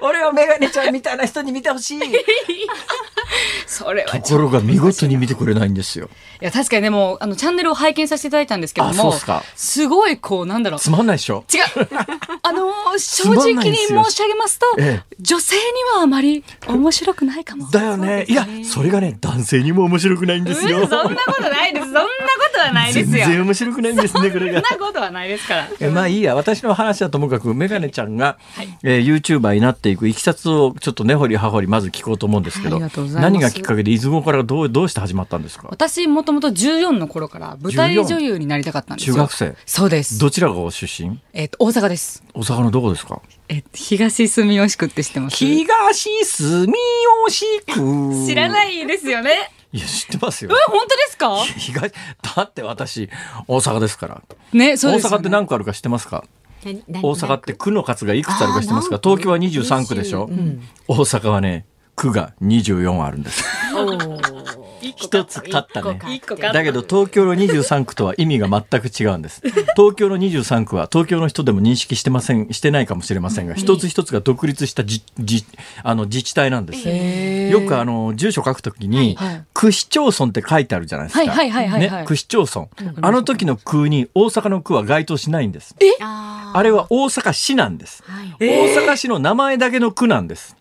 [0.00, 2.00] 俺はメガネちゃんみたいな人に見てほしい。
[3.66, 4.34] それはと。
[4.34, 6.08] ころが見事に見てくれないんですよ。
[6.40, 9.12] いや確かにでもあのチャンネルを拝見させていただいたんですけども
[9.54, 10.80] すごいこうなんだろう。
[10.80, 11.44] つまんないでしょ。
[11.52, 11.88] 違う。
[12.42, 15.62] あの正直に申し上げますと、ええ、女性に
[15.96, 17.70] はあまり面白くないかも。
[17.70, 21.86] だよね、ね、いやそれがね男性にも面白くないんですよ、うん、そんなことないです。
[21.86, 23.18] そんなことはないですよ。
[23.18, 24.62] 全然面白くないんですねこれが。
[24.66, 25.68] そんなことはないですから。
[25.80, 26.34] えまあいいや。
[26.34, 35.68] 私の話はともかくメガネちゃんが、はい、えー、YouTuber になっていくいきさつをちょっと根掘り葉掘りまず聞こうと思うんですけど何がきっかけで出雲からどうどうして始まったんですか？
[35.70, 39.14] 私もともと14の頃から舞台女優になりたかったんですよ。
[39.14, 39.56] 中学生。
[39.66, 40.18] そうです。
[40.18, 41.18] どちらがご出身？
[41.32, 42.22] えっ、と大阪です。
[42.34, 43.20] 大阪のどこですか？
[43.48, 45.36] え東住吉区って知ってます？
[45.36, 46.66] 東住
[47.28, 48.26] 吉区。
[48.26, 50.52] 知らないですよねいや知ってますよ。
[50.52, 51.36] え本当ですか？
[51.58, 51.92] 東
[52.36, 53.10] だって私
[53.48, 54.22] 大阪ですから。
[54.52, 56.24] ね、そうです、ね、大阪って何個あるか知ってますか？
[56.64, 59.00] 大阪って区の数がいくつあるか知ってますか？
[59.02, 60.26] 東京は二十三区でしょ？
[60.26, 61.66] うん、大阪はね
[61.96, 63.44] 区が二十四あるんです。
[64.96, 65.98] 一つ勝ったね。
[66.52, 69.40] だけど東京の23区とは意味が全く違うんです。
[69.76, 75.44] 東京の23区は東京の人でも認識してません、してないかもしれませんが、一つ一つが独立したじじ
[75.82, 76.88] あの自治体なんです。
[76.88, 79.16] よくあの住所書くときに、
[79.52, 81.24] 区市町村って書いてあるじゃないですか。
[81.78, 82.66] ね、区市町村。
[83.00, 85.74] あの時の区に大阪の区は該当しないんです。
[86.00, 88.02] あれは大阪市なんです。
[88.38, 90.56] 大阪市の名前だけの区なんです。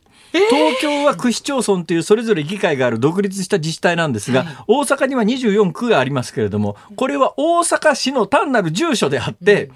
[0.50, 9.70] 東京は区市町村というそれぞれ議会がある独立した自治体なんですが、はい、大阪には24区がありますけれども、これは大阪市の単なる住所であって、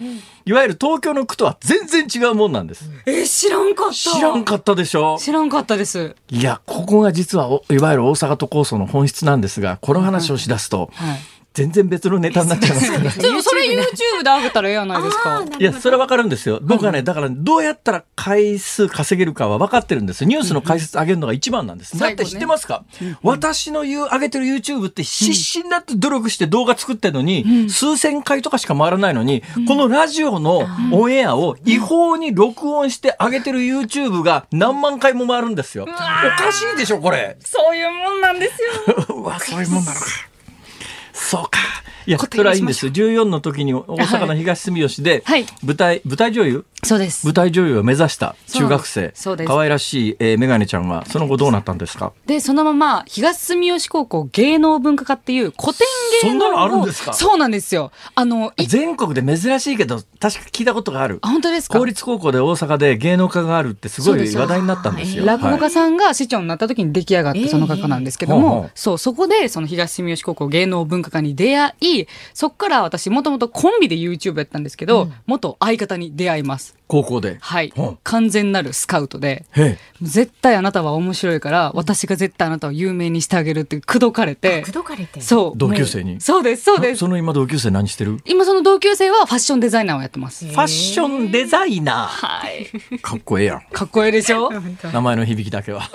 [0.46, 2.90] いわゆる東京の区とは全然違うもんなんです。
[3.06, 3.94] え知らんかった。
[3.94, 5.18] 知らんかったでしょ？
[5.20, 6.16] 知らんかったです。
[6.30, 11.20] いや、ここが実はいわゆる大阪都構想の本質なんですが、この話をしだすと、はいはい
[11.58, 13.12] 全然別のネタになっちゃいますから。
[13.12, 13.20] そ
[13.56, 15.44] れ YouTube で上げたらええやないですか。
[15.58, 16.60] いや、それはわかるんですよ。
[16.62, 20.24] 僕はね、だからどうやったら回数稼げるかは分かってるんです。
[20.26, 21.98] ニュースの解説上げるのが一番なんです。
[21.98, 22.86] だって知ってますか、
[23.24, 35.86] 私の言う上げてる YouTube って必死になって努力して動画作ってるのに、数千回とかしか回らないのに、このラジオのオンエアを違法に録音して上げてる YouTube が何万回も回るんですよ。
[35.86, 37.36] おかしいでしょ、これ。
[37.44, 39.06] そういうもんなんですよ。
[39.18, 40.06] うわ、そういうもんなのか。
[41.28, 41.60] そうか。
[42.06, 42.92] いや、それはいいんですよ。
[42.94, 45.26] 14の時に大阪の東住吉で、
[45.62, 47.26] 舞台、舞台女優そうです。
[47.26, 49.12] 舞台女優を目指した中学生。
[49.16, 49.48] そうです。
[49.48, 52.14] 可愛らしい、えー、メガネちゃんは、その後どうなったんですか？
[52.28, 55.88] で、そのまま、東住吉高校芸能文化科っていう古典
[56.22, 57.14] 芸能そんなのあるんですか？
[57.14, 57.92] そうなんですよ。
[58.16, 61.20] あの、全国で珍しいけど、確か聞いたことがある。
[61.24, 61.80] あ、本当ですか？
[61.80, 65.26] 公立高校で大阪で芸能科があるってすごい話題になったんですよ。
[65.26, 76.67] 落語家さんが市長になった時に出来上がったその科なんですけども、そう、そこで、その東住吉高校芸能文化科に出会い、そこから私、もともとコンビで YouTube やったんですけど、うん、元相方に出会います。
[76.88, 77.38] 高校で。
[77.42, 79.46] はい、完全なるスカウトで。
[80.02, 84.62] 絶対あなたは面白いから私が絶対あなたを有名にしてあげるって口説かれて。
[84.62, 85.20] 口説かれて。
[85.22, 85.58] そう。
[85.58, 86.22] 同級生に。
[86.22, 87.00] そうですそうです。
[87.00, 88.20] その今同級生何してる？
[88.26, 90.46] 今その同級生はファッションデザイナーをやってます。
[90.46, 92.08] ファッションデザイナー。
[92.08, 93.00] はい。
[93.00, 93.62] かっこええやん。
[93.72, 94.50] かっこええでしょ？
[94.94, 95.90] 名前の響きだけは。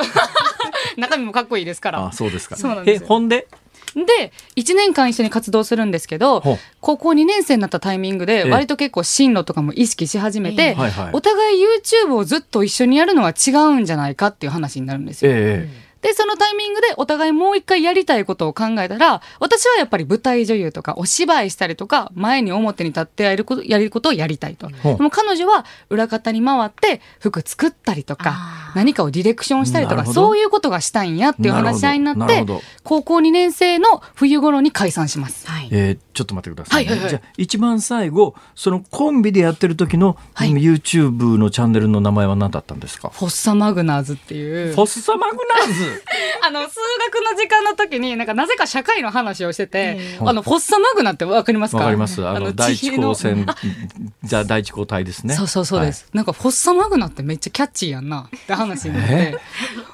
[0.99, 2.07] 中身もかっこいいですから。
[2.09, 2.57] あそうですか。
[2.57, 3.47] そうなんですえほんで？
[3.95, 6.43] で1年間一緒に活動するんですけど
[6.81, 10.77] 高校2年生になったタイミングで割と結構進路とかも意識し始めて、
[11.13, 15.31] お互い YouTube をずっと一緒にやるのは違うんじゃないかっていう話になるんですよ。
[15.33, 24.69] ええで、そのタイミングでお互いもう一回やりたいことを考えたら、私はやっぱり舞台女優とかお芝居したりとか、前に表に立ってやること、やることをやりたいと。
[24.69, 28.37] でも彼女は裏方に回って服作ったりとか、
[28.75, 32.45] 何かをディレクションしたりとか、そういうことがしたいんやっていう話し合いになって、
[32.85, 35.49] 高校2年生の冬頃に解散します。
[35.49, 36.91] はい、えー、ちょっと待ってください、ね。
[36.91, 43.11] はいはいはい、じゃあ一番最後、そのコンビでやってる時の、はい、YouTube のチャンネルの名前は何だったんですか？
[43.11, 44.75] フォッサマグナーズっていう。
[44.75, 46.03] フォッサマグナーズ？
[46.45, 46.77] あの、数
[47.13, 51.79] 学の時間の時に、なんかなぜか社会の話をしてて、あの、フォッサマグナってわかりますか？
[51.79, 52.27] わかります。
[52.27, 53.47] あの、第一高線、
[54.25, 55.35] じゃあ第一高体ですね。
[55.35, 56.05] そうそうそうです。
[56.05, 58.23] はい、なんかフォッサマグナってめっちゃキャッチーやんな。
[58.23, 59.39] っ て話になって、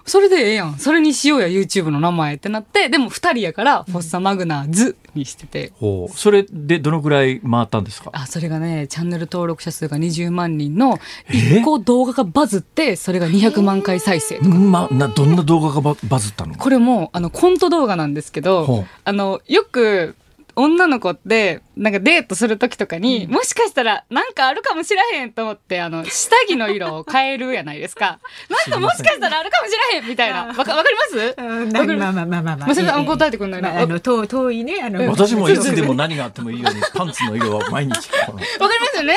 [0.06, 0.78] それでええやん。
[0.78, 5.72] それにしようや、YouTube の名前ってなって、でも2人やから、フォッサマグナーズにしてて。
[5.78, 6.16] ほう。
[6.16, 8.10] それでどのぐらい回ったんですか？
[8.14, 10.98] あ、それがね、チャンネル登録者数が20万人の、
[11.28, 16.54] 1個動画がバズって、それが200万回再生ま、な、どんな動画がバズったの？
[16.54, 20.14] これも、あの、コント動画なんですけど、あの、よく、
[20.60, 28.18] 女の子って、なんかデートする時とかに、もしかしたらなんかあるかもしらへんと思って、あの、下着の色を変えるやないですか。
[28.68, 30.46] なんかもしかしたらあるかもしらへんみたいな。
[30.46, 31.34] わかわかります？
[31.72, 32.74] まあまあまあまあまあ。
[32.74, 33.80] それ答えてくんないな。
[33.80, 35.08] あの、遠遠いね、あの。
[35.10, 37.92] 私もいつでも何があってもいいように、 パンツの色は毎日。
[37.92, 39.16] わかりますよね、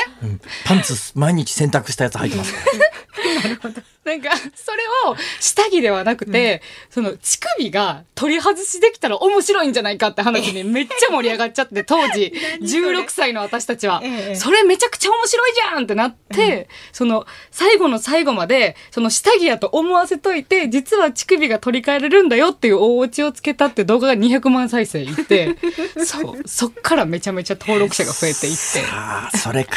[0.64, 2.54] パンツ毎日洗濯したやつ履いてます。
[3.42, 3.74] なるほど。
[4.04, 6.60] なんか、それを下着ではなくて、
[6.96, 14.02] うん、その乳首が取り外しできたら面白いんじゃないかって話にめっちゃ盛り上がっちゃって、 当時、16歳の私たちは、
[14.34, 25.56] それめちゃくちゃ面白いじゃんってなって、その、最後の最後まで、その下着やと思わせといて、実は乳首が取り替えれるんだよっていう大オチをつけたって動画が200万再生いって、
[26.04, 28.84] そう、そっからめちゃめちゃ登録者が増えていって。
[28.90, 29.76] ああ、それか。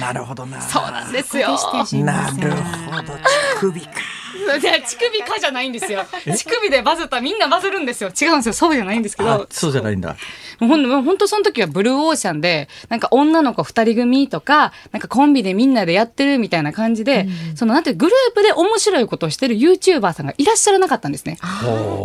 [0.00, 0.62] なるほどな。
[0.62, 1.58] そうなんですよ。
[2.04, 3.18] なるほど。
[3.72, 3.90] 首か。
[3.90, 4.25] じゃ
[4.60, 6.04] 乳首かじゃないんですよ。
[6.24, 8.10] 乳首でバズったみんなバズるんですよ。
[8.10, 8.52] 違うんですよ。
[8.52, 9.46] そうじゃないんですけど。
[9.50, 10.16] そうじゃないんだ。
[10.60, 21.38] もうほんほんとその時はブルーオーシャンで、なんか女の子二人組とか、なんかコンビでみんなでやってるみたいな感じで、うん、そのなんてグループで面白いことをしてる YouTuber さんがいらっしゃらなかったんですね。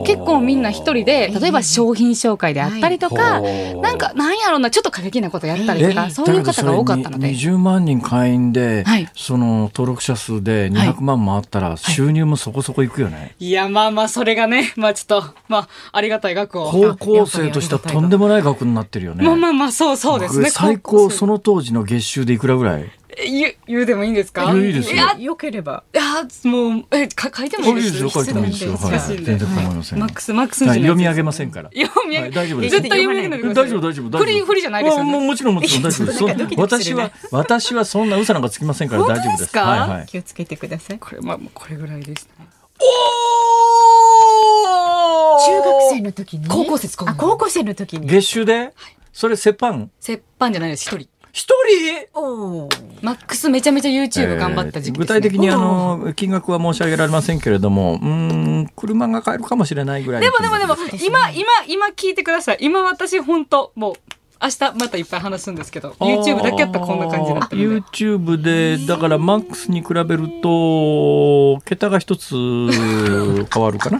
[0.05, 7.31] 結構みんな一人で、例えば商品紹介であったりとか、はい、なんかなんやろうな、ちょっと過激なことやったりとか、そういう方が多かったので。
[7.31, 13.35] 20万人会員で、はい、その登録者数で200万回ったら収入もそこそこいくよね。
[13.39, 16.71] いや、まあまあ、それがね、まあちょっと、まあ、ありがたい額を。
[16.71, 19.23] 高校生としてはとんでもない額になってるよね。
[19.23, 20.49] まあまあまあ、そうそうですね。
[20.49, 22.91] 最高、その当時の月収でいくらぐらい？
[23.23, 24.51] 言言うでもいいんですか？
[24.51, 24.95] いいですよ。
[24.95, 25.83] いや、よければ。
[25.93, 26.03] いや、
[26.43, 28.01] もう、え、か書いてもいいです？
[28.01, 28.09] よ。
[28.09, 28.77] 書いてもいいですよ。
[28.77, 28.99] はい。
[28.99, 29.99] 全然構いません。
[29.99, 31.69] マックス、マックス読み上げませんから。
[31.73, 32.75] 読み上げ、大丈夫です。
[32.77, 34.17] 絶対読み上げない大丈夫、大丈夫。
[34.17, 36.23] フリ、フリじゃないですよももちろん、もちろん大丈夫です。
[36.57, 39.57] 私は、私はそんな嘘なんかつきませんから大丈夫です。
[39.57, 40.05] はいはい。
[40.07, 40.99] 気をつけてください。
[40.99, 42.47] これ、まあ、これぐらいですね。
[42.83, 42.83] お
[45.45, 45.65] 中学
[45.95, 48.07] 生の時に高校生あ、高校生の時に。
[48.07, 48.73] 月収で？
[49.13, 51.09] それ折半折半じゃないです、一人。
[51.31, 51.53] 一
[52.13, 52.69] 人？
[53.01, 54.97] マックスめちゃめちゃ YouTube 頑張った時期、ね。
[54.97, 62.57] えー、具体的にあの金額は申し上げられませんけれどもうん車が買えるかもしれないぐらいでもでもでも今今今聞いてください。
[62.61, 63.93] 今私本当もう
[64.43, 73.99] 明日またいっぱい話すんですけど YouTube だけやったらこんな感じになってるんで YouTube でだからマックスに比べると桁が一つ変わるかな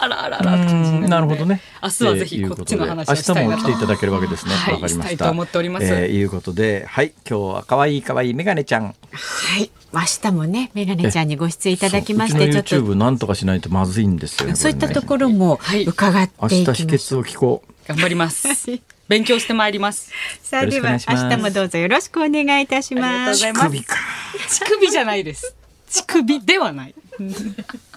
[0.00, 1.60] あらあらあらなるほどね。
[1.82, 4.52] 明日はぜひこっちの話をしたいな明日も来ていただけるわけですね。
[4.52, 5.24] わ、はい、かりました。
[5.26, 7.12] と思っております、えー、いうことではい。
[7.28, 8.84] 今日は可愛い可愛いメガネちゃん。
[8.84, 8.92] は
[9.58, 9.70] い。
[9.92, 17.88] 明日もねメガネちゃんにご出演いただきましてちょっと YouTube なんとかしないとまずいんですよ、ね、そういったところも伺っていきます、はい、明日秘訣を聞こう。
[17.88, 18.46] 頑張ります
[19.08, 20.12] 勉強してまいります。
[20.40, 23.40] さあでは明日もどうぞよろしくお願いいたします。
[23.40, 23.96] 乳首か。
[24.48, 25.56] 乳首じゃないです。
[25.88, 26.94] 乳首ではない。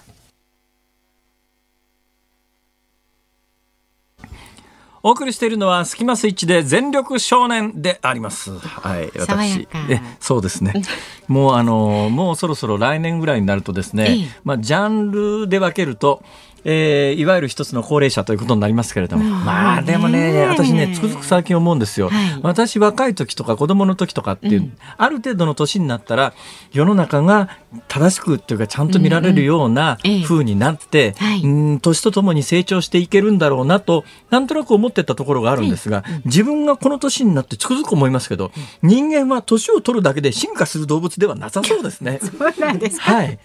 [5.06, 8.58] お送りしているのはスキマスイッチで全力少年であります。
[8.58, 9.68] はい、私。
[9.90, 10.72] え、そうですね。
[11.28, 16.22] もうあのもうそろそろ来年ぐらいになるとですね、まあジャンルで分けると。
[16.64, 26.32] えー、いわゆる一つの高齢者ということになりますけれども、まあでもね私ねつくづく最近思うんですよ、はい、私若い時とか子供の時とかっていう、うん、ある程度の年になったら
[26.72, 27.50] 世の中が
[27.88, 38.52] 正しくっていうかちゃんと見られるような風になって、うん年とともに成長していけるんだろうなとなんとなく思ってたところがあるんですが、自分がこの年になってつくづく思いますけど、
[38.82, 42.20] 人間は年を取るだけで進化する動物ではなさそうですね。
[42.22, 43.38] そうなんですはい。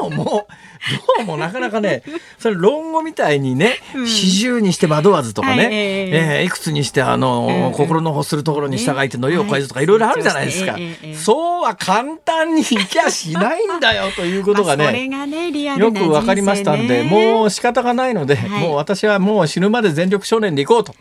[0.00, 2.02] どうも、どうもなかなかね、
[2.48, 4.06] それ論語みたいにね、四
[4.38, 10.76] 十にして惑わずとかね、はい、えー、いくつにしてあの、心の欲するところに従いてのりを返すとかいろいろあるじゃないですか。
[11.14, 15.08] そうは簡単にいきゃしないんだよということがね、
[15.76, 20.94] よくわかりましたんで、もう仕方がないので、もう私はもう死ぬまで全力少年でいこうと。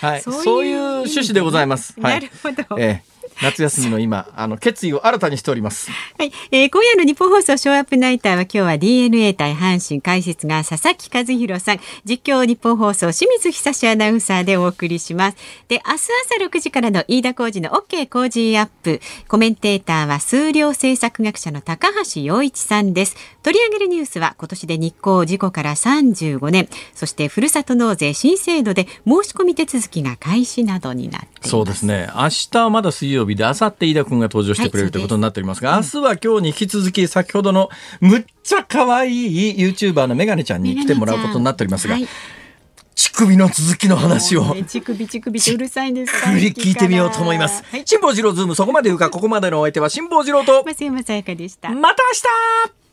[0.00, 1.94] はい、そういう趣旨でございます。
[1.98, 2.76] なるほど。
[2.78, 5.90] えー夏休みの今あの決意を新たにしております。
[6.18, 15.36] はい、えー、今夜の日本放送ショーアップナイターは今日は DNA 対阪神解説が佐々木和弘さん、実況日本放送清水久志アナウンサーでお送りします。
[15.68, 23.16] で、明日朝6時からの飯田浩二の OK 工事アップ、コメンテーターは数量政策学者の高橋洋一さんです。
[23.42, 32.08] 取り上げるニュースは今年で日光事故から35年、そしてふるさと納税新制度で申し込み手続きが開始などになってそうですね。
[32.14, 37.68] 明日まだ水曜曜日で、あさって飯田君が登場してくれる、ということになっておりますが、明日は今日に引き続き、先ほどの
[38.00, 41.96] むっちゃ可愛い YouTuber のメガネちゃんに来てもらうことになっておりますが、
[42.94, 46.30] 乳首の続きの話を、ね、乳首乳首ってうるさいんですか？
[46.30, 47.62] 聞いてみようと思います。
[47.84, 51.68] 辛、坊、治郎ズームそこまで言うかここまでのお相手は辛坊治郎と松山さやかでした。
[51.70, 52.85] また明日